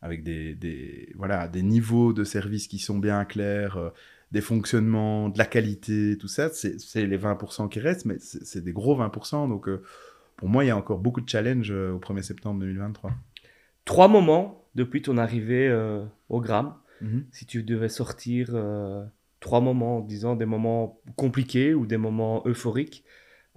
[0.00, 3.90] avec des, voilà, des niveaux de services qui sont bien clairs, euh,
[4.30, 8.72] des fonctionnements, de la qualité, tout ça, c'est les 20% qui restent, mais c'est des
[8.72, 9.48] gros 20%.
[9.48, 9.70] Donc,
[10.36, 13.10] pour moi, il y a encore beaucoup de challenges au 1er septembre 2023.
[13.86, 15.74] Trois moments depuis ton arrivée
[16.28, 17.26] au Gramme Mhm.
[17.30, 19.04] Si tu devais sortir euh,
[19.40, 23.04] trois moments, disons des moments compliqués ou des moments euphoriques,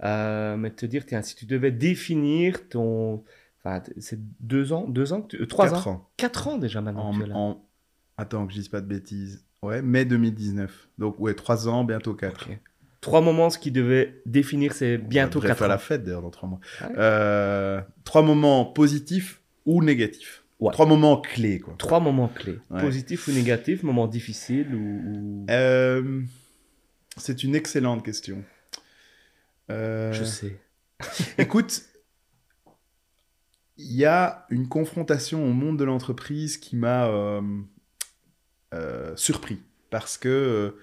[0.04, 3.22] euh, mais te dire, tiens, si tu devais définir ton.
[3.64, 6.10] Enfin, c'est deux ans, deux ans, euh, trois Quatre ans?
[6.16, 7.30] Quatre ans déjà maintenant.
[7.34, 7.64] En,
[8.18, 9.44] Attends que je dise pas de bêtises.
[9.62, 10.88] Ouais, mai 2019.
[10.98, 12.48] Donc, ouais, trois ans, bientôt quatre.
[13.00, 15.54] Trois moments, ce qui devait définir, c'est bientôt quatre ans.
[15.54, 16.60] faire la fête d'ailleurs dans trois mois.
[18.04, 20.42] trois moments positifs ou négatifs?
[20.70, 21.74] Trois moments clés, quoi.
[21.78, 22.58] Trois moments clés.
[22.78, 25.46] Positif ou négatif, moment difficile ou...
[25.50, 26.22] Euh,
[27.16, 28.44] c'est une excellente question.
[29.70, 30.60] Euh, Je sais.
[31.38, 31.82] Écoute,
[33.76, 37.40] il y a une confrontation au monde de l'entreprise qui m'a euh,
[39.16, 39.60] surpris.
[39.90, 40.76] Parce que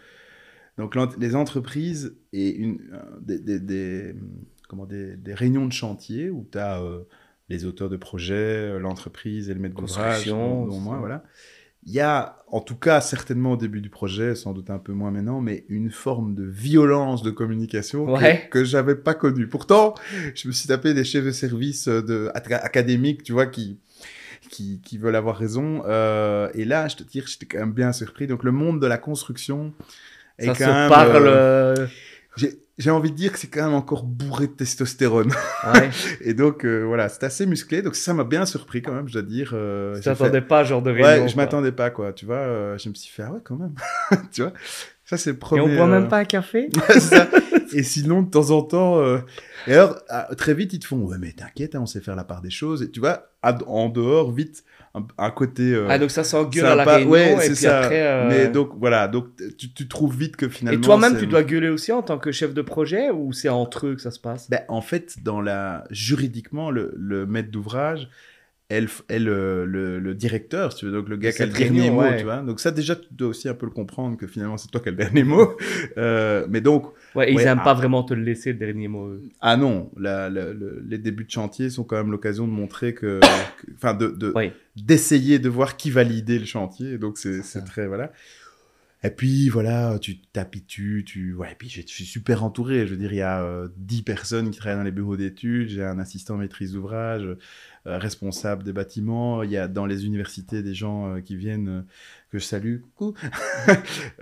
[0.77, 2.79] donc, les entreprises et une,
[3.21, 4.15] des, des,
[4.67, 6.81] comment, des, réunions de chantier où tu as
[7.49, 11.23] les auteurs de projets, euh, l'entreprise et le maître d'ouvrage, dont moi, voilà.
[11.85, 14.91] Il y a, en tout cas, certainement au début du projet, sans doute un peu
[14.91, 18.05] moins maintenant, mais une forme de violence de communication
[18.51, 19.47] que, je j'avais pas connue.
[19.47, 19.95] Pourtant,
[20.35, 23.79] je me suis tapé des chefs de service euh, de, académiques, tu vois, qui,
[24.49, 25.83] qui, qui, veulent avoir raison.
[25.85, 28.27] Euh, et là, je te dire, j'étais quand même bien surpris.
[28.27, 29.73] Donc, le monde de la construction
[30.37, 30.89] est Ça quand se même.
[30.89, 31.27] Parle...
[31.27, 31.87] Euh,
[32.79, 35.31] j'ai envie de dire que c'est quand même encore bourré de testostérone.
[35.73, 35.89] Ouais.
[36.21, 37.81] et donc, euh, voilà, c'est assez musclé.
[37.81, 39.51] Donc, ça m'a bien surpris quand même, je dois dire.
[39.53, 42.13] Euh, tu t'attendais pas à genre de réunion Ouais, je m'attendais pas, quoi.
[42.13, 43.75] Tu vois, euh, je me suis fait, ah ouais, quand même.
[44.31, 44.53] tu vois,
[45.03, 45.61] ça, c'est le premier.
[45.61, 46.69] Et on boit même pas un café?
[46.99, 47.27] Ça.
[47.73, 49.03] Et sinon, de temps en temps.
[49.67, 52.15] Et alors, ah, très vite, ils te font, ouais, mais t'inquiète, hein, on sait faire
[52.15, 52.81] la part des choses.
[52.81, 54.63] Et tu vois, en dehors, vite,
[55.17, 55.73] un, côté.
[55.73, 57.79] Euh, ah, donc ça s'engueule à la réunion, ouais, et puis ça.
[57.79, 58.01] après.
[58.01, 58.27] Euh...
[58.27, 60.79] Mais donc, voilà, donc tu, tu, trouves vite que finalement.
[60.79, 63.87] Et toi-même, tu dois gueuler aussi en tant que chef de projet ou c'est entre
[63.87, 64.49] eux que ça se passe?
[64.49, 65.83] Ben, En fait, dans la...
[65.91, 68.09] juridiquement, le, le maître d'ouvrage,
[68.69, 71.51] elle, elle euh, le, le, directeur, si tu veux, donc le gars qui a le
[71.51, 72.37] dernier mot, tu vois.
[72.37, 74.89] Donc ça, déjà, tu dois aussi un peu le comprendre que finalement, c'est toi qui
[74.89, 75.57] as le dernier mot.
[75.97, 76.85] Euh, mais donc...
[77.15, 77.63] Ouais, ils n'aiment ah.
[77.63, 79.11] pas vraiment te le laisser, le dernier mot.
[79.41, 83.19] Ah non, la, les débuts de chantier sont quand même l'occasion de montrer que...
[83.75, 84.33] Enfin, de, de
[84.75, 86.97] d'essayer de voir qui validait le chantier.
[86.97, 87.87] Donc c'est très...
[87.87, 88.11] Voilà.
[89.01, 92.85] Et puis voilà, tu t'habitues, tu ouais, et puis je suis super entouré.
[92.85, 95.69] Je veux dire, il y a euh, 10 personnes qui travaillent dans les bureaux d'études,
[95.69, 97.25] j'ai un assistant maîtrise d'ouvrage,
[97.87, 101.69] euh, responsable des bâtiments, il y a dans les universités des gens euh, qui viennent
[101.69, 101.81] euh,
[102.29, 103.13] que je salue, coucou.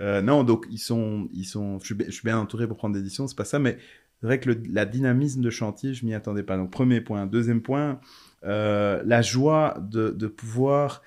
[0.00, 3.36] non, donc ils sont ils sont je suis, bien entouré pour prendre des décisions, c'est
[3.36, 3.78] pas ça mais
[4.20, 6.56] c'est vrai que le, la dynamisme de chantier, je m'y attendais pas.
[6.56, 8.00] Donc premier point, deuxième point,
[8.42, 11.02] la joie de, de pouvoir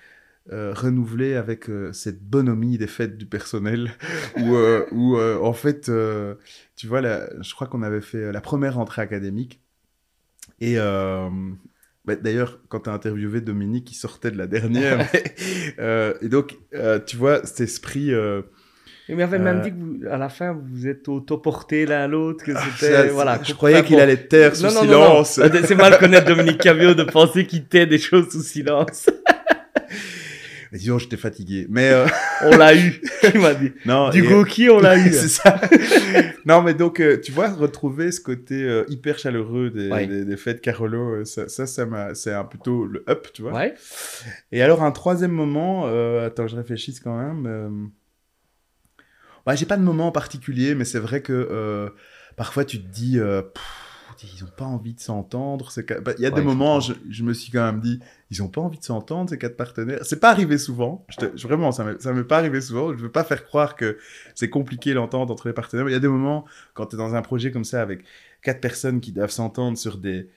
[0.53, 3.91] euh, renouveler avec euh, cette bonhomie des fêtes du personnel
[4.37, 5.89] où, euh, où en fait
[6.75, 9.61] tu vois je crois qu'on avait fait la première rentrée académique
[10.59, 15.07] et bah, d'ailleurs quand tu as interviewé Dominique il sortait de la dernière
[15.79, 16.57] et donc
[17.05, 18.11] tu vois cet esprit
[19.09, 22.45] il m'avait même dit que à la fin, vous vous êtes autoporté l'un à l'autre,
[22.45, 23.39] que ah, c'était, voilà.
[23.43, 25.41] Je croyais qu'il allait taire sous silence.
[25.65, 29.09] C'est mal connaître Dominique Cavio de penser qu'il tait des choses sous silence.
[30.71, 31.67] Mais disons, j'étais fatigué.
[31.69, 32.07] Mais euh,
[32.43, 33.01] on l'a eu,
[33.33, 33.73] il m'a dit.
[33.85, 35.11] Non, du qui on l'a eu.
[35.11, 35.59] c'est ça.
[36.45, 40.61] non, mais donc, euh, tu vois, retrouver ce côté euh, hyper chaleureux des, des, fêtes
[40.61, 43.53] Carolo, ça, ça, ça c'est un plutôt le up, tu vois.
[43.53, 43.73] Ouais.
[44.51, 45.85] Et alors, un troisième moment,
[46.23, 47.89] attends, je réfléchisse quand même.
[49.45, 51.91] Bah, j'ai pas de moment en particulier, mais c'est vrai que
[52.37, 53.19] parfois tu te dis
[54.23, 55.71] ils ont pas envie de s'entendre.
[56.01, 58.47] Bah, il y a des moments, je, je, me suis quand même dit, ils ont
[58.47, 59.99] pas envie de s'entendre, ces quatre partenaires.
[60.03, 61.05] C'est pas arrivé souvent.
[61.09, 62.91] Je vraiment, ça m'est pas arrivé souvent.
[62.95, 63.97] Je veux pas faire croire que
[64.35, 65.85] c'est compliqué l'entente entre les partenaires.
[65.85, 68.03] Mais il y a des moments, quand tu es dans un projet comme ça, avec
[68.41, 70.29] quatre personnes qui doivent s'entendre sur des,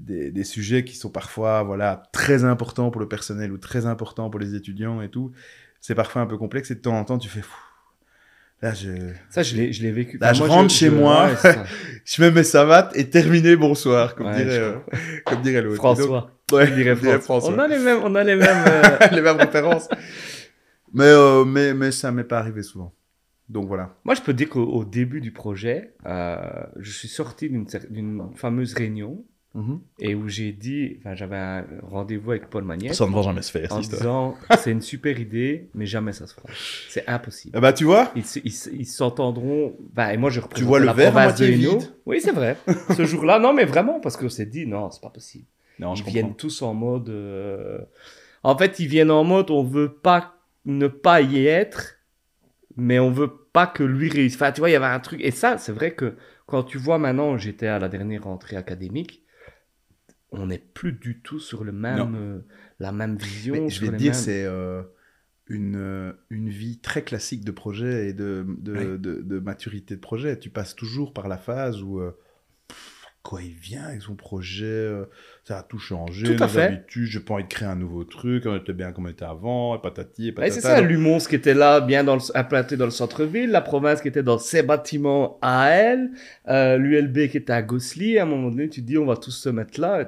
[0.00, 4.30] des, des, sujets qui sont parfois, voilà, très importants pour le personnel ou très importants
[4.30, 5.32] pour les étudiants et tout,
[5.80, 6.70] c'est parfois un peu complexe.
[6.70, 7.56] Et de temps en temps, tu fais, fou,
[8.60, 9.12] Là, je...
[9.30, 10.18] Ça, je l'ai, je l'ai vécu.
[10.18, 11.30] Là, je rentre chez moi,
[12.04, 14.74] je me mets savates et terminé, bonsoir, comme dirait, euh,
[15.24, 15.76] comme dirait l'autre.
[15.76, 16.32] François.
[16.48, 17.54] Donc, ouais, dirait François.
[17.54, 19.08] On a les mêmes, on a les mêmes, euh...
[19.12, 19.88] les mêmes références.
[20.92, 22.92] mais, euh, mais, mais ça m'est pas arrivé souvent.
[23.48, 23.94] Donc voilà.
[24.04, 26.36] Moi, je peux dire qu'au début du projet, euh,
[26.78, 29.24] je suis sorti d'une, d'une fameuse réunion
[29.58, 29.80] Mhm.
[29.98, 32.94] Et où j'ai dit, enfin, j'avais un rendez-vous avec Paul Magnette.
[32.94, 36.28] Ça ne va jamais se faire, En disant, c'est une super idée, mais jamais ça
[36.28, 36.48] se fera.
[36.88, 37.56] C'est impossible.
[37.56, 38.12] Ah bah, tu vois?
[38.14, 39.76] Ils s'entendront.
[39.92, 41.92] Bah, et moi, je représente tu vois le la verre vide?
[42.06, 42.56] Oui, c'est vrai.
[42.96, 45.46] Ce jour-là, non, mais vraiment, parce qu'on s'est dit, non, c'est pas possible.
[45.80, 47.08] Non, ils viennent tous en mode.
[47.08, 47.78] Euh,
[48.44, 51.96] en fait, ils viennent en mode, on veut pas ne pas y être,
[52.76, 54.40] mais on veut pas que lui réussisse.
[54.40, 55.20] Enfin, tu vois, il y avait un truc.
[55.20, 56.14] Et ça, c'est vrai que
[56.46, 59.24] quand tu vois maintenant, j'étais à la dernière rentrée académique
[60.30, 62.38] on n'est plus du tout sur le même, euh,
[62.80, 63.68] la même vision.
[63.68, 64.82] je vais te dire, c'est euh,
[65.46, 70.38] une, euh, une vie très classique de projet et de, de, de, maturité de projet.
[70.38, 72.00] Tu passes toujours par la phase où
[73.22, 74.90] quoi il vient avec son projet,
[75.48, 76.84] ça a tout changé, tout à fait.
[76.88, 79.74] j'ai pas envie de créer un nouveau truc, on était bien comme on était avant,
[79.74, 80.54] et patati, et patata.
[80.54, 84.02] c'est ça, l'humour qui était là, bien dans le, implanté dans le centre-ville, la province
[84.02, 86.10] qui était dans ses bâtiments à elle,
[86.48, 89.16] euh, l'ULB qui était à Gossely, à un moment donné, tu te dis, on va
[89.16, 90.06] tous se mettre là,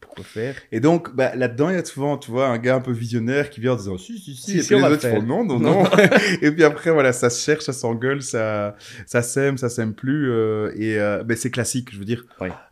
[0.00, 2.80] pourquoi faire Et donc, bah, là-dedans, il y a souvent, tu vois, un gars un
[2.80, 5.44] peu visionnaire qui vient en disant si, si, si, et puis les autres font non,
[5.44, 5.84] non, non.
[6.42, 10.30] et puis après, voilà, ça se cherche, ça s'engueule, ça, ça s'aime, ça s'aime plus.
[10.30, 12.24] Euh, et euh, ben, c'est classique, je veux dire,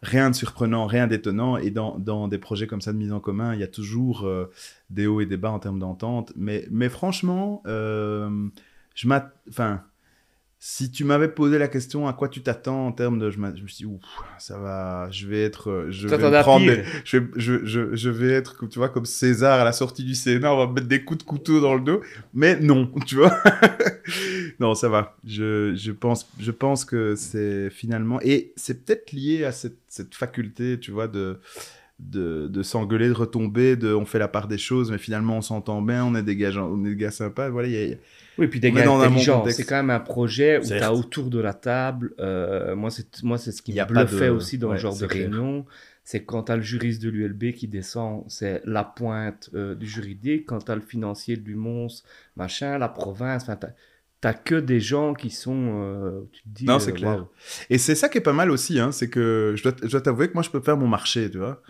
[0.02, 1.56] rien de surprenant, rien d'étonnant.
[1.56, 4.26] Et dans, dans des projets comme ça de mise en commun, il y a toujours
[4.26, 4.50] euh,
[4.90, 6.32] des hauts et des bas en termes d'entente.
[6.36, 9.30] Mais, mais franchement, je m'attends.
[9.48, 9.82] Enfin
[10.58, 13.52] si tu m'avais posé la question à quoi tu t'attends en termes de, je, me
[13.52, 13.92] suis dit,
[14.38, 16.72] ça va, je vais être, je vais prendre,
[17.04, 20.54] je, je, je, je, vais être, tu vois, comme César à la sortie du Sénat,
[20.54, 22.00] on va mettre des coups de couteau dans le dos,
[22.32, 23.36] mais non, tu vois,
[24.58, 25.16] non, ça va.
[25.26, 30.14] Je, je pense, je pense que c'est finalement, et c'est peut-être lié à cette, cette
[30.14, 31.38] faculté, tu vois, de
[31.98, 35.42] de, de s'engueuler, de retomber, de on fait la part des choses, mais finalement on
[35.42, 37.48] s'entend bien, on est des gars, on est des gars sympas.
[37.48, 37.96] Voilà, y a,
[38.38, 39.44] oui, puis des gars intelligents.
[39.48, 42.14] C'est quand même un projet où tu as autour de la table.
[42.18, 45.64] Euh, moi, c'est moi c'est ce qui m'a fait aussi dans le genre de réunion.
[46.04, 49.88] C'est quand tu as le juriste de l'ULB qui descend, c'est la pointe euh, du
[49.88, 50.46] juridique.
[50.46, 52.04] Quand tu as le financier de l'UMONS,
[52.36, 53.58] machin, la province, enfin,
[54.20, 55.82] t'as que des gens qui sont.
[55.82, 57.26] Euh, tu te dis, non, c'est clair.
[57.70, 60.00] Et c'est ça qui est pas mal aussi, hein, c'est que je dois, je dois
[60.00, 61.60] t'avouer que moi, je peux faire mon marché, tu vois.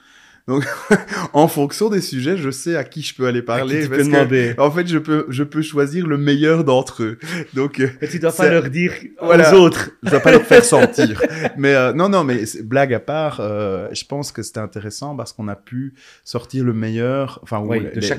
[0.48, 0.64] Donc,
[1.32, 3.82] en fonction des sujets, je sais à qui je peux aller parler.
[3.82, 4.54] tu peux demander.
[4.58, 7.18] en fait, je peux, je peux choisir le meilleur d'entre eux.
[7.54, 9.90] Donc, euh, tu dois pas leur dire aux autres.
[10.04, 11.20] Je dois pas leur faire sentir.
[11.56, 15.32] Mais euh, non, non, mais blague à part, euh, je pense que c'était intéressant parce
[15.32, 17.66] qu'on a pu sortir le meilleur, enfin,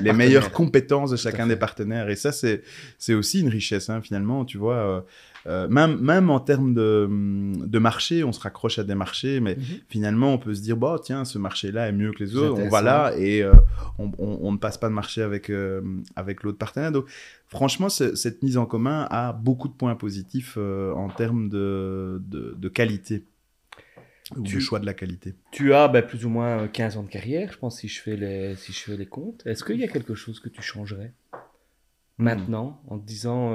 [0.00, 2.10] les, meilleures compétences de chacun des partenaires.
[2.10, 2.62] Et ça, c'est,
[2.98, 4.44] c'est aussi une richesse, hein, finalement.
[4.44, 5.06] Tu vois,
[5.46, 9.56] euh, même, même en termes de, de, marché, on se raccroche à des marchés, mais
[9.56, 9.62] mhm.
[9.88, 12.68] finalement, on peut se dire, bah, tiens, ce marché-là est mieux que les autres, on
[12.68, 13.52] va là et euh,
[13.98, 15.80] on, on, ne passe pas de marché avec, euh,
[16.16, 16.92] avec l'autre partenaire.
[16.92, 17.06] Donc,
[17.46, 22.68] franchement, cette mise en commun a beaucoup de points positifs en termes de, de, de
[22.68, 23.24] qualité.
[24.36, 25.34] Du choix de la qualité.
[25.52, 28.14] Tu as ben, plus ou moins 15 ans de carrière, je pense, si je fais
[28.14, 29.42] les, si je fais les comptes.
[29.46, 32.24] Est-ce qu'il y a quelque chose que tu changerais hmm.
[32.24, 33.54] maintenant en te disant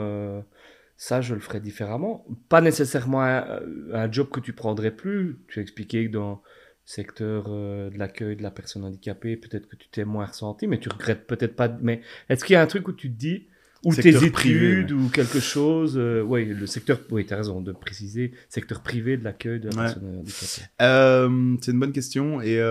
[1.03, 2.25] ça, je le ferais différemment.
[2.47, 5.37] Pas nécessairement un, job que tu prendrais plus.
[5.49, 6.37] Tu as expliqué que dans le
[6.85, 10.79] secteur euh, de l'accueil de la personne handicapée, peut-être que tu t'es moins ressenti, mais
[10.79, 11.67] tu regrettes peut-être pas.
[11.81, 11.99] Mais
[12.29, 13.47] est-ce qu'il y a un truc où tu te dis,
[13.83, 17.73] ou tes études, ou quelque chose euh, Oui, le secteur, oui, tu as raison de
[17.73, 20.69] préciser, secteur privé de l'accueil de la personne handicapée.
[20.81, 22.41] Euh, c'est une bonne question.
[22.41, 22.61] Et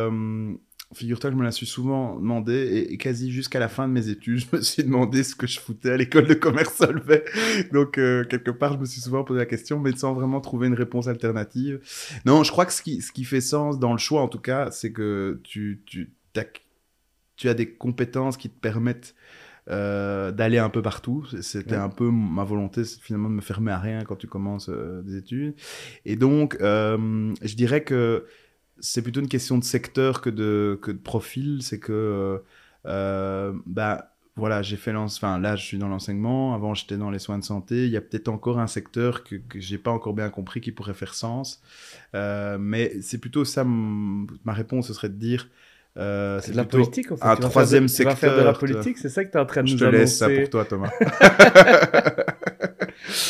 [0.94, 4.08] Figure-toi que je me la suis souvent demandé et, quasi jusqu'à la fin de mes
[4.08, 7.24] études, je me suis demandé ce que je foutais à l'école de commerce Solvay.
[7.72, 10.66] Donc, euh, quelque part, je me suis souvent posé la question, mais sans vraiment trouver
[10.68, 11.80] une réponse alternative.
[12.26, 14.40] Non, je crois que ce qui, ce qui fait sens dans le choix, en tout
[14.40, 16.44] cas, c'est que tu, tu, as,
[17.36, 19.14] tu as des compétences qui te permettent
[19.70, 21.24] euh, d'aller un peu partout.
[21.40, 25.02] C'était un peu ma volonté, finalement, de me fermer à rien quand tu commences euh,
[25.02, 25.54] des études.
[26.04, 28.26] Et donc, je dirais que
[28.82, 31.60] c'est plutôt une question de secteur que de, que de profil.
[31.62, 32.42] C'est que,
[32.86, 37.18] euh, bah, voilà, j'ai fait enfin là je suis dans l'enseignement, avant j'étais dans les
[37.18, 40.14] soins de santé, il y a peut-être encore un secteur que, que j'ai pas encore
[40.14, 41.62] bien compris qui pourrait faire sens,
[42.14, 45.48] euh, mais c'est plutôt ça, ma réponse ce serait de dire,
[45.98, 47.24] euh, c'est de la politique en fait.
[47.26, 48.18] Un troisième secteur.
[48.18, 49.84] Tu vas faire de la politique, c'est ça que tu es en train de nous
[49.84, 49.90] annoncer.
[49.90, 50.90] Je te laisse ça pour toi Thomas.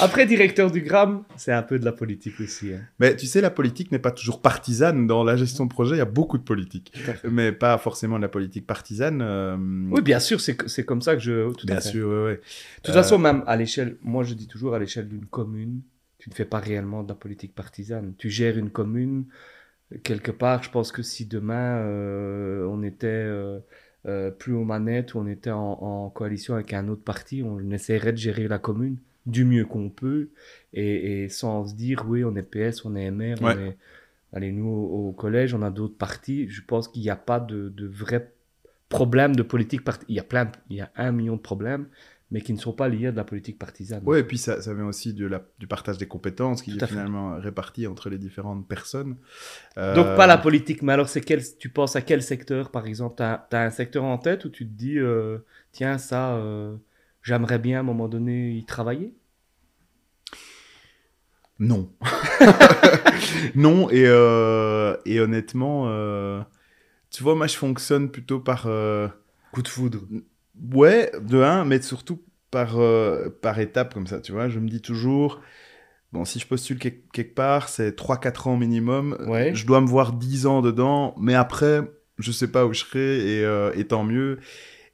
[0.01, 2.73] Après, directeur du Gram, c'est un peu de la politique aussi.
[2.73, 2.81] Hein.
[2.99, 5.07] Mais tu sais, la politique n'est pas toujours partisane.
[5.07, 6.93] Dans la gestion de projet, il y a beaucoup de politique.
[7.25, 9.21] Mais pas forcément de la politique partisane.
[9.23, 9.57] Euh,
[9.91, 11.53] oui, bien sûr, c'est comme ça que je...
[11.53, 12.33] Tout bien sûr, oui, oui.
[12.35, 15.83] De toute façon, même à l'échelle, moi je dis toujours, à l'échelle d'une commune,
[16.19, 18.15] tu ne fais pas réellement de la politique partisane.
[18.19, 19.25] Tu gères une commune,
[20.03, 23.07] quelque part, je pense que si demain euh, on était...
[24.05, 27.71] Euh, plus aux manettes, ou on était en, en, coalition avec un autre parti, on
[27.71, 28.97] essaierait de gérer la commune
[29.27, 30.31] du mieux qu'on peut
[30.73, 33.77] et, sans se dire oui on est PS on est MR on est...
[34.33, 37.69] allez nous au, collège on a d'autres partis je pense qu'il n'y a pas de,
[37.69, 38.33] de vrais
[38.89, 41.87] problèmes de politique il y a plein il y a un million de problèmes
[42.33, 44.03] mais qui ne sont pas liés à de la politique partisane.
[44.07, 46.87] Oui, et puis ça, ça vient aussi de la, du partage des compétences qui est
[46.87, 49.17] finalement réparti entre les différentes personnes.
[49.77, 52.87] Donc pas la euh, politique, mais alors c'est quel, tu penses à quel secteur par
[52.87, 53.17] exemple?
[53.17, 56.75] Tu as, un secteur en tête où tu te dis, euh, tiens, ça, euh,
[57.23, 59.15] j'aimerais bien à un moment donné y travailler?
[61.59, 61.89] Non.
[63.55, 66.41] non, et, euh, et honnêtement, euh,
[67.11, 68.65] tu vois, moi je fonctionne plutôt par...
[68.67, 69.09] Euh,
[69.53, 70.01] Coup de foudre.
[70.73, 72.21] Ouais, de un, mais surtout
[72.51, 72.79] par,
[73.41, 74.49] par étapes comme ça, tu vois.
[74.49, 75.41] Je me dis toujours,
[76.13, 79.17] bon, si je postule quelque part, c'est 3-4 ans minimum.
[79.27, 79.55] Ouais.
[79.55, 81.83] Je dois me voir 10 ans dedans, mais après,
[82.19, 84.41] je sais pas où je serai, et, et tant mieux.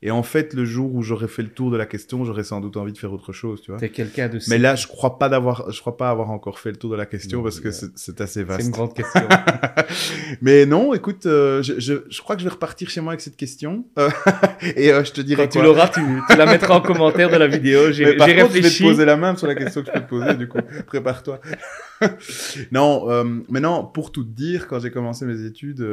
[0.00, 2.60] Et en fait, le jour où j'aurais fait le tour de la question, j'aurais sans
[2.60, 3.80] doute envie de faire autre chose, tu vois.
[3.80, 4.38] T'es quelqu'un de.
[4.48, 6.96] Mais là, je crois pas d'avoir, je crois pas avoir encore fait le tour de
[6.96, 8.60] la question parce que c'est assez vaste.
[8.60, 9.26] C'est une grande question.
[10.40, 13.20] Mais non, écoute, euh, je, je, je, crois que je vais repartir chez moi avec
[13.20, 14.08] cette question euh,
[14.76, 15.44] et euh, je te dirai.
[15.44, 17.90] Quand tu l'auras, tu, tu, la mettras en commentaire de la vidéo.
[17.92, 18.54] J'ai réfléchi.
[18.54, 20.34] je vais te poser la main sur la question que je peux te poser.
[20.34, 21.40] du coup, prépare-toi.
[22.72, 25.86] non, euh, mais non, pour tout dire, quand j'ai commencé mes études,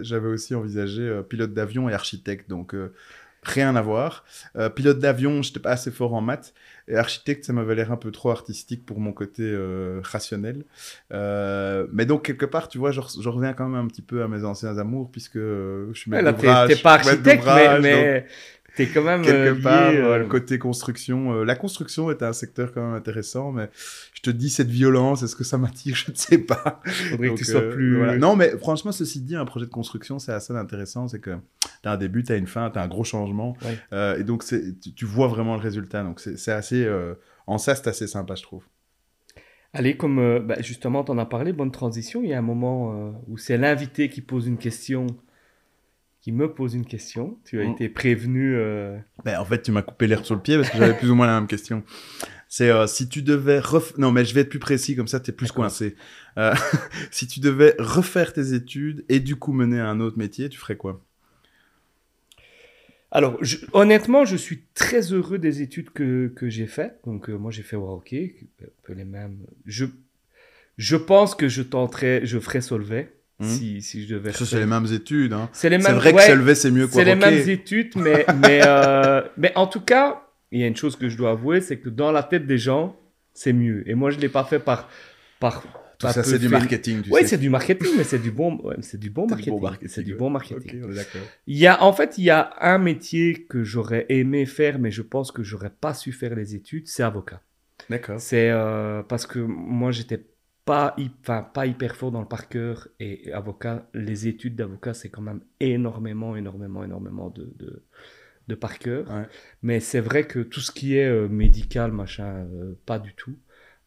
[0.00, 2.74] j'avais aussi envisagé pilote d'avion et architecte, donc
[3.42, 4.24] rien à voir.
[4.56, 6.54] Euh, pilote d'avion, j'étais pas assez fort en maths.
[6.88, 10.64] Et architecte, ça m'avait l'air un peu trop artistique pour mon côté euh, rationnel.
[11.12, 14.28] Euh, mais donc, quelque part, tu vois, je, reviens quand même un petit peu à
[14.28, 16.68] mes anciens amours, puisque je suis maître d'ouvrage.
[16.68, 17.80] T'es pas architecte, mais...
[17.80, 18.26] mais...
[18.76, 21.42] T'es quand même quelque part le côté construction.
[21.42, 23.68] la construction est un secteur quand même intéressant, mais
[24.14, 25.94] je te dis cette violence, est-ce que ça m'attire?
[26.02, 26.80] Je ne sais pas.
[26.84, 28.18] Faudrait que tu sois plus.
[28.18, 31.36] Non, mais franchement, ceci dit, un projet de construction, c'est assez intéressant, c'est que
[31.82, 33.56] t'as un début, t'as une fin, t'as un gros changement,
[33.92, 36.02] et donc tu, tu, vois vraiment le résultat.
[36.02, 36.88] Donc c'est assez,
[37.46, 38.64] en ça, c'est assez sympa, je trouve.
[39.74, 42.22] Allez, comme euh, bah, justement, tu en as parlé, bonne transition.
[42.22, 45.06] Il y a un moment euh, où c'est l'invité qui pose une question,
[46.22, 47.38] qui me pose une question.
[47.44, 47.72] Tu as mm.
[47.72, 48.56] été prévenu.
[48.56, 51.10] Euh, ben, en fait, tu m'as coupé l'air sur le pied parce que j'avais plus
[51.10, 51.82] ou moins la même question.
[52.48, 53.96] C'est si tu devais ref...
[53.96, 55.96] non mais je vais être plus précis comme ça tu es plus coincé.
[57.10, 60.76] si tu devais refaire tes études et du coup mener un autre métier, tu ferais
[60.76, 61.02] quoi?
[63.14, 63.38] Alors,
[63.74, 66.98] honnêtement, je suis très heureux des études que, que j'ai faites.
[67.04, 69.36] Donc, euh, moi, j'ai fait OK, un peu les mêmes.
[69.66, 69.84] Je,
[70.78, 73.12] je pense que je tenterai, je ferai Solvay.
[73.42, 73.48] Hmm.
[73.48, 74.32] Si, si, je devais.
[74.32, 75.32] Ça, c'est les mêmes études.
[75.32, 75.48] Hein.
[75.52, 75.80] C'est mêmes.
[75.80, 79.66] vrai que Solvay, c'est mieux que C'est les mêmes études, mais, mais, euh, mais en
[79.66, 80.22] tout cas,
[80.52, 82.58] il y a une chose que je dois avouer, c'est que dans la tête des
[82.58, 82.96] gens,
[83.34, 83.88] c'est mieux.
[83.88, 84.88] Et moi, je ne l'ai pas fait par,
[85.40, 85.64] par,
[85.98, 87.02] ça, c'est du marketing.
[87.10, 89.88] Oui, c'est du marketing, mais c'est du bon, c'est du bon marketing.
[89.88, 90.84] C'est du bon marketing.
[91.46, 94.90] il y a, en fait, il y a un métier que j'aurais aimé faire, mais
[94.90, 97.40] je pense que j'aurais pas su faire les études, c'est avocat.
[97.90, 98.20] D'accord.
[98.20, 100.24] C'est euh, parce que moi, j'étais
[100.64, 105.10] pas, enfin, pas hyper fort dans le par cœur et avocat, les études d'avocat, c'est
[105.10, 107.82] quand même énormément, énormément, énormément de, de,
[108.48, 109.06] de par cœur.
[109.62, 113.36] Mais c'est vrai que tout ce qui est euh, médical, machin, euh, pas du tout.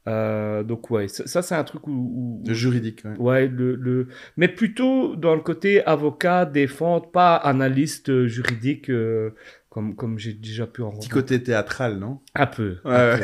[0.07, 3.03] Euh, donc ouais, ça, c'est un truc où, le juridique.
[3.17, 8.91] Ouais, le, le, mais plutôt dans le côté avocat, défendre, pas analyste juridique
[9.76, 10.91] comme comme j'ai déjà pu en.
[10.91, 12.21] Petit côté théâtral, non?
[12.34, 12.78] Un peu.
[12.86, 13.19] Ouais,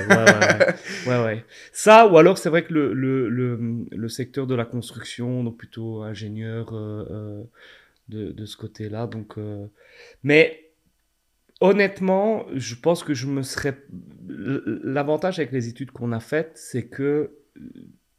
[1.07, 4.65] ouais, ouais, Ça ou alors c'est vrai que le, le, le, le, secteur de la
[4.65, 6.73] construction, donc plutôt ingénieur
[8.09, 9.37] de, de ce côté-là, donc.
[10.23, 10.73] mais
[11.61, 13.81] honnêtement, je pense que je me serais.
[14.27, 17.31] L'avantage avec les études qu'on a faites, c'est que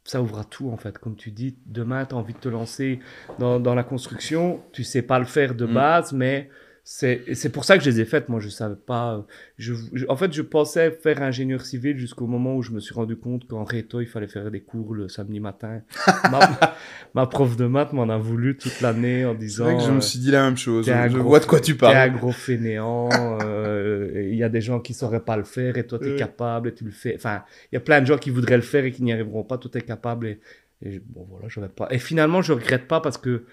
[0.05, 0.97] ça ouvre à tout en fait.
[0.97, 2.99] Comme tu dis, demain, tu as envie de te lancer
[3.37, 5.73] dans, dans, la construction, tu sais pas le faire de mm.
[5.75, 6.49] base, mais
[6.85, 8.27] c'est pour ça que je les ai faites.
[8.27, 9.25] Moi, je savais pas.
[9.57, 9.73] Je,
[10.09, 13.47] en fait, je pensais faire ingénieur civil jusqu'au moment où je me suis rendu compte
[13.47, 15.81] qu'en réto, il fallait faire des cours le samedi matin.
[17.13, 19.65] ma, prof de maths m'en a voulu toute l'année en disant.
[19.65, 20.85] C'est vrai que je me suis dit la même chose.
[20.85, 21.93] Je vois de quoi tu parles.
[21.93, 23.09] T'es un gros fainéant.
[23.43, 26.15] Euh, il y a des gens qui sauraient pas le faire et toi, tu es
[26.17, 27.15] capable et tu le fais.
[27.15, 29.43] Enfin, il y a plein de gens qui voudraient le faire et qui n'y arriveront
[29.43, 29.57] pas.
[29.57, 30.39] Toi, tu es capable et,
[30.85, 31.87] et bon, voilà, j'aurais pas.
[31.91, 33.45] Et finalement, je regrette pas parce que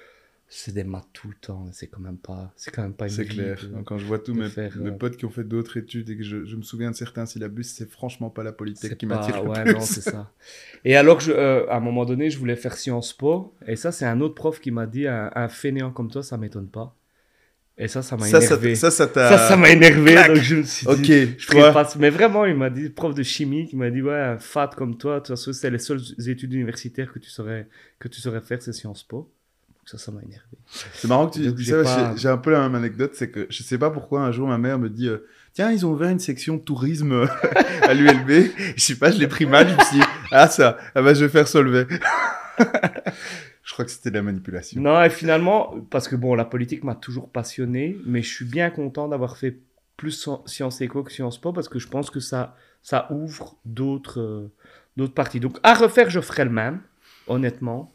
[0.52, 1.68] c'est des maths tout le temps.
[1.70, 3.56] C'est quand même pas, c'est quand même pas une C'est clair.
[3.86, 4.48] quand je vois tous mes,
[4.80, 7.24] mes, potes qui ont fait d'autres études et que je, je, me souviens de certains
[7.24, 9.72] syllabus, c'est franchement pas la politique qui m'attire le plus.
[9.72, 10.32] non, c'est ça.
[10.84, 13.54] Et alors, je, euh, à un moment donné, je voulais faire Sciences Po.
[13.64, 16.36] Et ça, c'est un autre prof qui m'a dit, un, un, fainéant comme toi, ça
[16.36, 16.96] m'étonne pas.
[17.78, 18.74] Et ça, ça m'a énervé.
[18.74, 20.16] Ça, ça, ça, ça m'a énervé.
[20.26, 21.88] Donc je me suis dit, okay, je pas.
[21.96, 24.98] Mais vraiment, il m'a dit, prof de chimie, qui m'a dit, ouais, un fat comme
[24.98, 27.68] toi, de toute façon, c'est les seules études universitaires que tu saurais,
[28.00, 29.32] que tu saurais faire, c'est Sciences Po.
[29.90, 30.56] Ça, ça m'a énervé.
[30.94, 32.16] C'est marrant que tu.
[32.16, 33.10] J'ai un peu la même anecdote.
[33.14, 35.84] C'est que je sais pas pourquoi un jour ma mère me dit euh, Tiens, ils
[35.84, 37.26] ont ouvert une section tourisme
[37.82, 38.52] à l'ULB.
[38.76, 39.68] je sais pas, je l'ai pris mal.
[39.68, 41.88] Je me suis dit Ah, ça, ah bah, je vais faire Solvay.
[43.64, 44.80] je crois que c'était de la manipulation.
[44.80, 48.70] Non, et finalement, parce que bon, la politique m'a toujours passionné, mais je suis bien
[48.70, 49.58] content d'avoir fait
[49.96, 54.20] plus Sciences Éco que Sciences Po parce que je pense que ça, ça ouvre d'autres
[54.20, 54.52] euh,
[54.96, 55.40] d'autres parties.
[55.40, 56.80] Donc, à refaire, je ferai le même,
[57.26, 57.92] honnêtement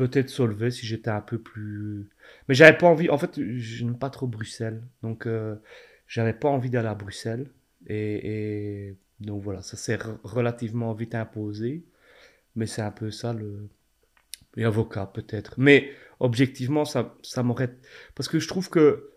[0.00, 2.08] peut-être Solvay si j'étais un peu plus.
[2.48, 3.10] Mais j'avais pas envie.
[3.10, 4.82] En fait, je n'aime pas trop Bruxelles.
[5.02, 5.56] Donc, euh,
[6.06, 7.50] j'avais pas envie d'aller à Bruxelles.
[7.86, 11.84] Et, donc voilà, ça s'est relativement vite imposé.
[12.56, 13.68] Mais c'est un peu ça le.
[14.56, 15.54] Et avocat, peut-être.
[15.58, 17.76] Mais objectivement, ça, ça m'aurait.
[18.14, 19.10] Parce que je trouve que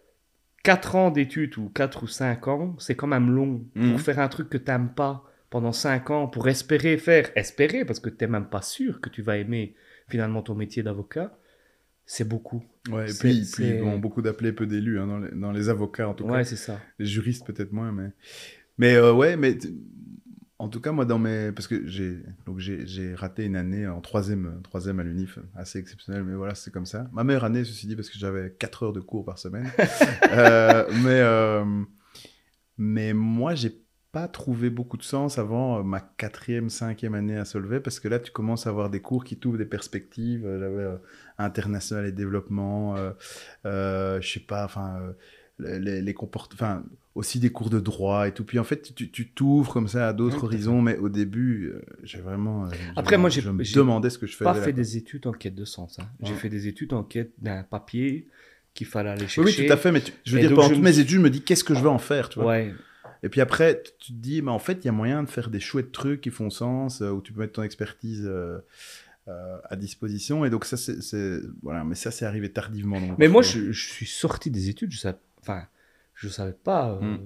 [0.64, 3.66] 4 ans d'études ou 4 ou 5 ans, c'est quand même long.
[3.74, 3.98] Pour mhm.
[4.00, 7.32] faire un truc que tu n'aimes pas pendant 5 ans, pour espérer faire.
[7.36, 9.76] Espérer, parce que tu n'es même pas sûr que tu vas aimer
[10.08, 11.38] finalement ton métier d'avocat,
[12.06, 12.64] c'est beaucoup.
[12.90, 16.10] Ouais, et puis, puis bon, beaucoup d'appelés, peu d'élus, hein, dans, les, dans, les, avocats
[16.10, 16.32] en tout cas.
[16.32, 16.80] Ouais, c'est ça.
[17.00, 18.12] Les juristes peut-être moins, mais...
[18.78, 19.58] Mais euh, ouais, mais
[20.60, 21.52] en tout cas, moi, dans mes...
[21.52, 26.56] Parce que j'ai raté une année en troisième, troisième à l'UNIF, assez exceptionnel, mais voilà,
[26.56, 27.10] c'est comme ça.
[27.14, 29.70] Ma meilleure année, ceci dit, parce que j'avais 4 heures de cours par semaine.
[30.32, 31.84] euh, mais, euh,
[32.78, 33.83] mais moi, j'ai
[34.14, 38.08] pas trouvé beaucoup de sens avant euh, ma quatrième, cinquième année à Solvay, parce que
[38.08, 40.46] là, tu commences à avoir des cours qui t'ouvrent des perspectives.
[40.46, 40.98] Euh, j'avais euh,
[41.40, 42.96] international et développement,
[43.66, 45.00] euh, je sais pas, enfin,
[45.58, 46.84] les, les comportements, enfin,
[47.16, 48.46] aussi des cours de droit et tout.
[48.46, 52.70] Puis en fait, tu t'ouvres comme ça à d'autres horizons, mais au début, j'ai vraiment.
[52.96, 54.46] Après, moi, j'ai demandé ce que je faisais.
[54.46, 55.98] pas fait des études en quête de sens.
[56.00, 56.06] Hein.
[56.22, 58.28] J'ai fait des études en quête d'un papier
[58.76, 59.60] qu'il fallait aller chercher.
[59.60, 61.42] Oui, tout à fait, mais je veux dire, pendant toutes mes études, je me dis
[61.42, 62.52] qu'est-ce que je veux en faire, tu vois?
[62.52, 62.74] Ouais.
[63.24, 65.50] Et puis après, tu te dis, mais en fait, il y a moyen de faire
[65.50, 68.30] des chouettes trucs qui font sens, où tu peux mettre ton expertise
[69.28, 70.46] à disposition.
[70.46, 71.40] Et donc, ça, c'est.
[71.62, 73.00] Voilà, mais ça, c'est arrivé tardivement.
[73.18, 75.16] mais moi, je, je, suis sorti des études, je sais.
[75.42, 75.68] Enfin
[76.16, 77.20] je savais pas, euh, hmm.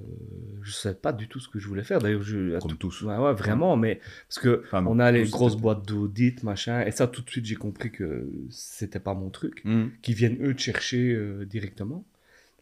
[0.61, 1.99] je savais pas du tout ce que je voulais faire.
[1.99, 3.01] D'ailleurs, je comme tous.
[3.01, 7.07] Ouais, ouais, vraiment, mais parce que on a les grosses boîtes d'audit, machin, et ça
[7.07, 9.87] tout de suite j'ai compris que c'était pas mon truc, hmm.
[10.01, 12.05] qui viennent eux te chercher euh, directement.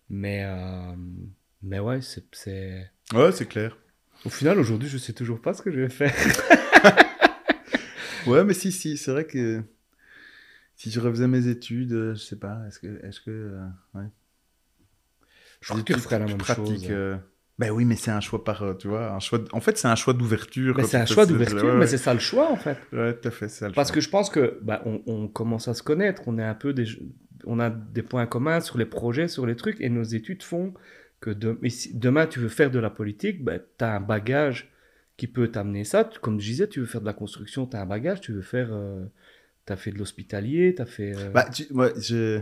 [0.10, 0.96] Mais euh,
[1.62, 3.78] mais ouais, c'est ouais, c'est clair.
[4.26, 6.14] Au final, aujourd'hui, je sais toujours pas ce que je vais faire.
[8.28, 9.62] ouais, mais si, si, c'est vrai que
[10.76, 13.60] si je refaisais mes études, je sais pas, est-ce que, est-ce que,
[13.94, 14.06] ouais.
[15.62, 16.86] Je crois que tu ferais la même chose.
[16.90, 17.18] Euh...
[17.58, 19.40] Ben oui, mais c'est un choix par, euh, tu vois, un choix.
[19.54, 20.78] En fait, c'est un choix d'ouverture.
[20.86, 22.78] c'est un choix d'ouverture, mais c'est ça le choix en fait.
[22.92, 25.74] Ouais, tout à fait, c'est Parce que je pense que, bah, on, on, commence à
[25.74, 26.86] se connaître, on est un peu des,
[27.46, 30.74] on a des points communs sur les projets, sur les trucs, et nos études font
[31.20, 34.72] que demain tu veux faire de la politique, ben, tu as un bagage
[35.18, 36.10] qui peut t'amener ça.
[36.22, 38.42] Comme je disais, tu veux faire de la construction, tu as un bagage, tu veux
[38.42, 38.70] faire.
[38.72, 39.06] Euh,
[39.66, 41.16] tu as fait de l'hospitalier, tu as fait.
[41.16, 42.42] Euh, bah, tu, ouais, je.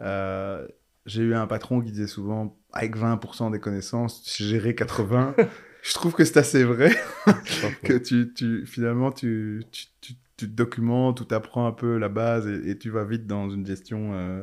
[0.00, 0.66] Euh,
[1.06, 5.36] j'ai eu un patron qui disait souvent, avec 20% des connaissances, gérer 80.
[5.82, 6.90] je trouve que c'est assez vrai
[7.82, 12.08] que tu, tu, finalement, tu, tu, tu, tu, te documentes, tu apprends un peu la
[12.08, 14.42] base et, tu vas vite dans une gestion euh,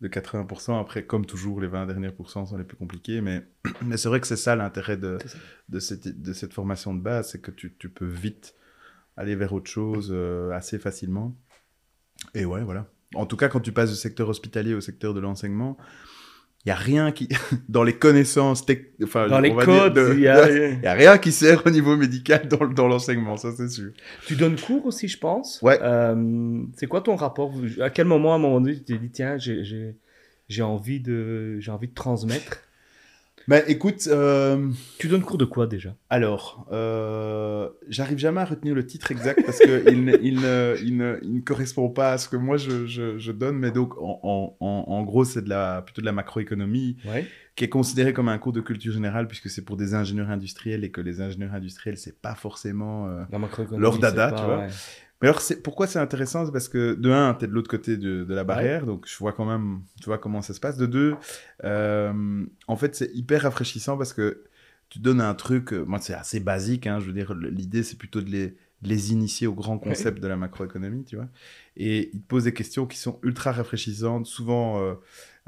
[0.00, 0.80] de 80%.
[0.80, 3.20] Après, comme toujours, les 20 derniers pourcents sont les plus compliqués.
[3.20, 3.42] Mais,
[3.84, 5.18] mais c'est vrai que c'est ça l'intérêt de,
[5.68, 8.54] de, cette, de cette formation de base, c'est que tu, tu peux vite
[9.16, 11.36] aller vers autre chose euh, assez facilement.
[12.34, 12.86] Et ouais, voilà.
[13.14, 15.76] En tout cas, quand tu passes du secteur hospitalier au secteur de l'enseignement,
[16.64, 17.28] il n'y a rien qui,
[17.68, 18.64] dans les connaissances,
[19.02, 20.42] enfin, dans les codes, il n'y a...
[20.90, 20.92] a...
[20.92, 23.92] rien qui sert au niveau médical dans, dans l'enseignement, ça c'est sûr.
[24.26, 25.60] Tu donnes cours aussi, je pense.
[25.62, 25.78] Ouais.
[25.82, 27.52] Euh, c'est quoi ton rapport?
[27.80, 31.88] À quel moment, à un moment donné, tu t'es dit, tiens, j'ai envie, de, envie
[31.88, 32.58] de transmettre?
[33.48, 34.08] Bah écoute.
[34.08, 34.68] Euh,
[34.98, 35.96] tu donnes cours de quoi déjà?
[36.08, 40.76] Alors, euh, j'arrive jamais à retenir le titre exact parce qu'il il ne, il ne,
[40.82, 43.70] il ne, il ne correspond pas à ce que moi je, je, je donne, mais
[43.70, 46.96] donc en, en, en gros, c'est de la, plutôt de la macroéconomie
[47.56, 50.84] qui est considérée comme un cours de culture générale puisque c'est pour des ingénieurs industriels
[50.84, 53.22] et que les ingénieurs industriels, c'est pas forcément euh,
[53.76, 54.66] leur dada, tu vois.
[55.20, 56.46] Mais alors, pourquoi c'est intéressant?
[56.46, 59.06] C'est parce que, de un, tu es de l'autre côté de, de, la barrière, donc
[59.06, 60.76] je vois quand même, tu vois comment ça se passe.
[60.76, 61.14] De deux,
[61.64, 64.44] euh, en fait, c'est hyper rafraîchissant parce que
[64.88, 67.98] tu donnes un truc, euh, moi, c'est assez basique, hein, je veux dire, l'idée, c'est
[67.98, 71.28] plutôt de les, les initier au grand concept de la macroéconomie, tu vois.
[71.76, 74.80] Et ils te posent des questions qui sont ultra rafraîchissantes, souvent...
[74.82, 74.94] Euh,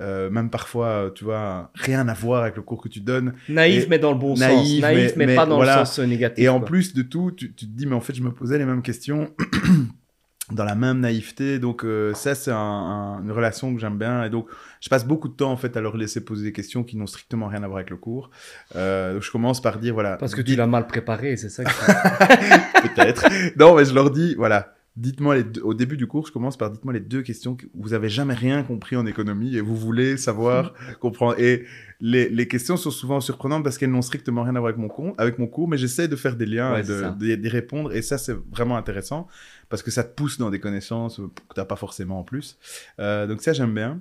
[0.01, 3.35] euh, même parfois, tu vois, rien à voir avec le cours que tu donnes.
[3.49, 4.81] Naïf, mais dans le bon sens.
[4.81, 6.43] Naïf, mais, pas dans le sens négatif.
[6.43, 8.59] Et en plus de tout, tu, tu, te dis, mais en fait, je me posais
[8.59, 9.31] les mêmes questions
[10.51, 11.59] dans la même naïveté.
[11.59, 14.25] Donc, euh, ça, c'est une relation que j'aime bien.
[14.25, 14.49] Et donc,
[14.81, 17.07] je passe beaucoup de temps, en fait, à leur laisser poser des questions qui n'ont
[17.07, 18.31] strictement rien à voir avec le cours.
[18.77, 20.17] Euh, je commence par dire, voilà.
[20.17, 21.65] Parce que tu l'as mal préparé, c'est ça
[22.83, 23.27] Peut-être.
[23.57, 26.71] Non, mais je leur dis, voilà Dites-moi les au début du cours, je commence par
[26.71, 30.19] dites-moi les deux questions que vous avez jamais rien compris en économie et vous voulez
[30.19, 31.39] savoir comprendre.
[31.41, 31.65] Et
[32.01, 34.89] les, les, questions sont souvent surprenantes parce qu'elles n'ont strictement rien à voir avec mon
[34.89, 37.95] cours, avec mon cours, mais j'essaie de faire des liens et d'y répondre.
[37.95, 39.29] Et ça, c'est vraiment intéressant
[39.71, 42.59] parce que ça te pousse dans des connaissances que t'as pas forcément en plus.
[42.99, 43.99] Euh, donc ça, j'aime bien.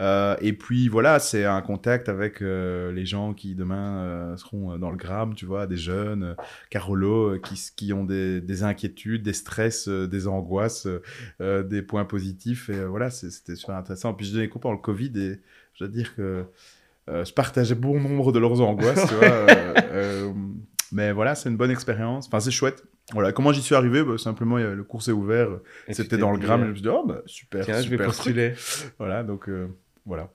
[0.00, 4.78] Euh, et puis voilà, c'est un contact avec euh, les gens qui demain euh, seront
[4.78, 6.36] dans le gramme, tu vois, des jeunes,
[6.70, 10.88] Carolo, qui, qui ont des, des, inquiétudes, des stress, des angoisses,
[11.40, 12.70] des points positifs.
[12.70, 14.14] Et voilà, c'était super intéressant.
[14.14, 15.40] Puis je donnais cours pendant le Covid et
[15.74, 16.44] je dois dire que
[17.08, 20.32] je partageais bon nombre de leurs angoisses, tu vois.
[20.92, 22.26] mais voilà, c'est une bonne expérience.
[22.26, 22.84] Enfin, c'est chouette.
[23.12, 24.04] Voilà, comment j'y suis arrivé?
[24.04, 25.48] Bah, Simplement, le cours s'est ouvert,
[25.90, 27.98] c'était dans le gramme, et je me suis dit, oh, bah, super, Tiens, super.
[27.98, 28.54] Je vais postuler.
[28.98, 29.50] Voilà, donc
[30.06, 30.32] voilà.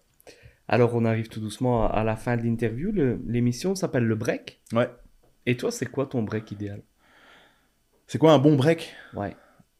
[0.67, 2.91] Alors, on arrive tout doucement à la fin de l'interview.
[3.27, 4.61] L'émission s'appelle Le Break.
[4.73, 4.89] Ouais.
[5.45, 6.81] Et toi, c'est quoi ton break idéal?
[8.07, 8.95] C'est quoi un bon break?
[9.13, 9.35] Ouais.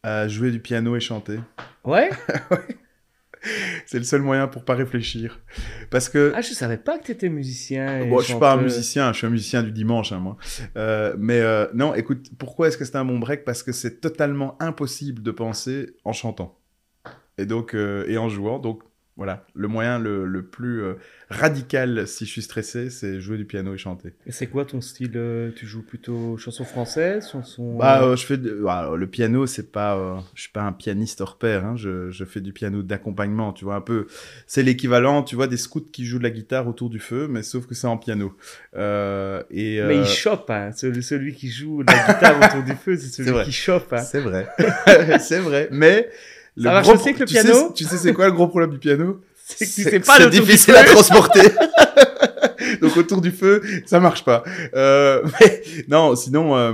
[0.06, 1.40] Euh, jouer du piano et chanter.
[1.84, 2.10] Ouais?
[3.86, 5.40] C'est le seul moyen pour pas réfléchir.
[5.92, 6.34] Parce que.
[6.34, 8.00] Ah, je savais pas que tu étais musicien.
[8.00, 10.36] Et bon, je suis pas un musicien, je suis un musicien du dimanche, hein, moi.
[10.78, 13.46] Euh, mais euh, non, écoute, pourquoi est-ce que c'est un bon break?
[13.46, 16.58] Parce que c'est totalement impossible de penser en chantant.
[17.38, 18.58] Et donc, et en jouant.
[18.58, 18.82] Donc,
[19.18, 20.96] voilà, le moyen le, le plus euh,
[21.30, 24.14] radical si je suis stressé, c'est jouer du piano et chanter.
[24.28, 28.26] Et c'est quoi ton style euh, Tu joues plutôt chanson française, chanson Bah, euh, je
[28.26, 31.64] fais bah, le piano, c'est pas, je suis pas un pianiste hors pair.
[31.64, 34.08] Hein, je, je, fais du piano d'accompagnement, tu vois un peu.
[34.48, 37.42] C'est l'équivalent, tu vois, des scouts qui jouent de la guitare autour du feu, mais
[37.42, 38.36] sauf que c'est en piano.
[38.76, 42.98] et mais il chope, hein, celui, celui, qui joue de la guitare autour du feu,
[42.98, 43.94] c'est celui qui chope.
[43.94, 44.00] Hein.
[44.00, 44.50] C'est vrai,
[45.20, 45.70] c'est vrai.
[45.72, 46.10] Mais
[46.56, 47.54] le gros, je sais que le tu piano.
[47.54, 50.18] Sais, tu sais, c'est quoi le gros problème du piano c'est que tu sais pas
[50.18, 51.42] C'est difficile à transporter.
[52.82, 54.44] Donc autour du feu, ça marche pas.
[54.74, 56.74] Euh, mais non, sinon, euh,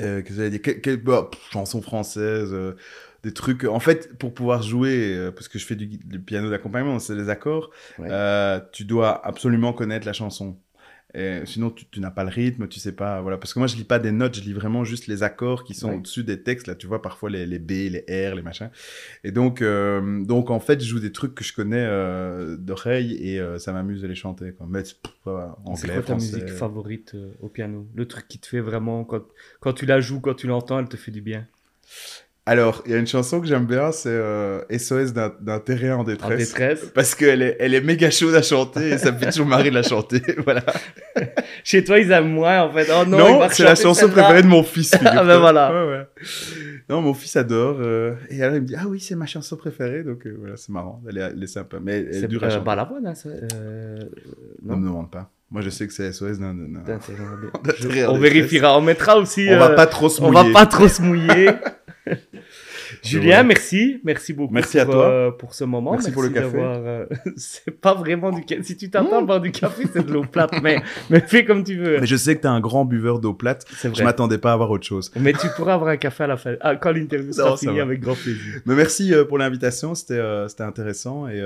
[0.00, 2.76] euh, que j'allais dire, que, que, bah, pff, chansons françaises, euh,
[3.24, 3.64] des trucs.
[3.64, 7.16] En fait, pour pouvoir jouer, euh, parce que je fais du, du piano d'accompagnement, c'est
[7.16, 7.70] des accords.
[7.98, 8.08] Ouais.
[8.10, 10.56] euh, tu dois absolument connaître la chanson.
[11.14, 13.22] Et sinon, tu, tu n'as pas le rythme, tu sais pas.
[13.22, 15.64] Voilà, parce que moi, je lis pas des notes, je lis vraiment juste les accords
[15.64, 16.66] qui sont au-dessus des textes.
[16.66, 18.70] Là, tu vois parfois les, les B, les R, les machins.
[19.24, 23.14] Et donc, euh, donc en fait, je joue des trucs que je connais euh, d'oreille
[23.26, 24.52] et euh, ça m'amuse de les chanter.
[24.52, 24.66] Quoi.
[24.68, 26.32] Mais pff, voilà, C'est anglais, quoi ta français.
[26.36, 27.86] musique favorite au piano?
[27.94, 29.22] Le truc qui te fait vraiment, quand,
[29.60, 31.46] quand tu la joues, quand tu l'entends, elle te fait du bien?
[32.48, 35.96] Alors, il y a une chanson que j'aime bien, c'est euh, SOS d'un d'un terrien
[35.96, 36.38] en En détresse.
[36.38, 36.86] détresse.
[36.94, 39.68] Parce qu'elle est, elle est méga chaude à chanter et ça me fait toujours marrer
[39.68, 40.22] de la chanter.
[40.44, 40.62] voilà.
[41.64, 42.88] Chez toi, ils aiment moins, en fait.
[42.90, 44.94] Oh non, Non, c'est la chanson préférée de mon fils.
[45.04, 45.72] Ah, ben voilà.
[45.72, 46.06] Ouais, ouais.
[46.88, 47.76] Non, mon fils adore.
[47.80, 50.02] euh, et alors, il me dit Ah oui, c'est ma chanson préférée.
[50.02, 51.02] Donc euh, voilà, c'est marrant.
[51.06, 51.76] Elle est, elle est sympa.
[51.82, 52.64] Mais elle est dure à euh, chanter.
[52.64, 53.98] Balavoine, hein, ça euh,
[54.62, 55.30] Ne Non, me demande pas.
[55.50, 56.54] Moi, je sais que c'est SOS d'un.
[56.56, 56.82] On
[57.62, 58.18] détresse.
[58.18, 58.76] vérifiera.
[58.78, 59.48] On mettra aussi.
[59.50, 60.52] On va euh, pas trop se on mouiller.
[60.52, 61.50] va pas trop se mouiller.
[63.02, 65.10] Julien, merci, merci beaucoup Merci à pour, toi.
[65.10, 65.92] euh, pour ce moment.
[65.92, 66.56] Merci pour le café.
[66.58, 67.06] euh,
[67.36, 68.62] c'est pas vraiment du café.
[68.62, 70.80] Si tu t'attends à boire du café, c'est de l'eau plate, mais,
[71.10, 72.00] mais fais comme tu veux.
[72.00, 73.66] Mais je sais que t'es un grand buveur d'eau plate.
[73.76, 74.04] C'est Je vrai.
[74.04, 75.10] m'attendais pas à avoir autre chose.
[75.16, 76.54] Mais tu pourras avoir un café à la fin.
[76.60, 78.60] Ah, quand l'interview sera finie, avec grand plaisir.
[78.66, 79.94] Mais merci euh, pour l'invitation.
[79.94, 81.28] C'était c'était intéressant.
[81.28, 81.40] Et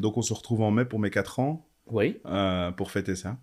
[0.00, 2.16] donc, on se retrouve en mai pour mes 4 ans Oui,
[2.76, 3.36] pour fêter ça.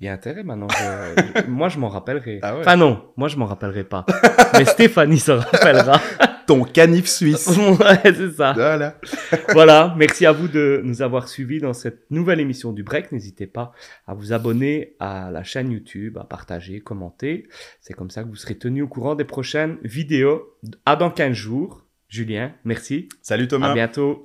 [0.00, 0.68] Il y a intérêt maintenant.
[0.68, 2.40] je- moi, je m'en rappellerai.
[2.42, 2.60] Ah ouais.
[2.60, 4.04] Enfin, non, moi, je m'en rappellerai pas.
[4.54, 6.00] mais Stéphanie s'en rappellera.
[6.46, 7.48] Ton canif suisse.
[7.80, 8.52] ouais, c'est ça.
[8.54, 8.98] voilà.
[9.52, 13.10] voilà, merci à vous de nous avoir suivis dans cette nouvelle émission du Break.
[13.10, 13.72] N'hésitez pas
[14.06, 17.48] à vous abonner à la chaîne YouTube, à partager, commenter.
[17.80, 20.56] C'est comme ça que vous serez tenu au courant des prochaines vidéos.
[20.84, 21.82] À dans 15 jours.
[22.08, 23.08] Julien, merci.
[23.22, 23.70] Salut Thomas.
[23.70, 24.24] À bientôt.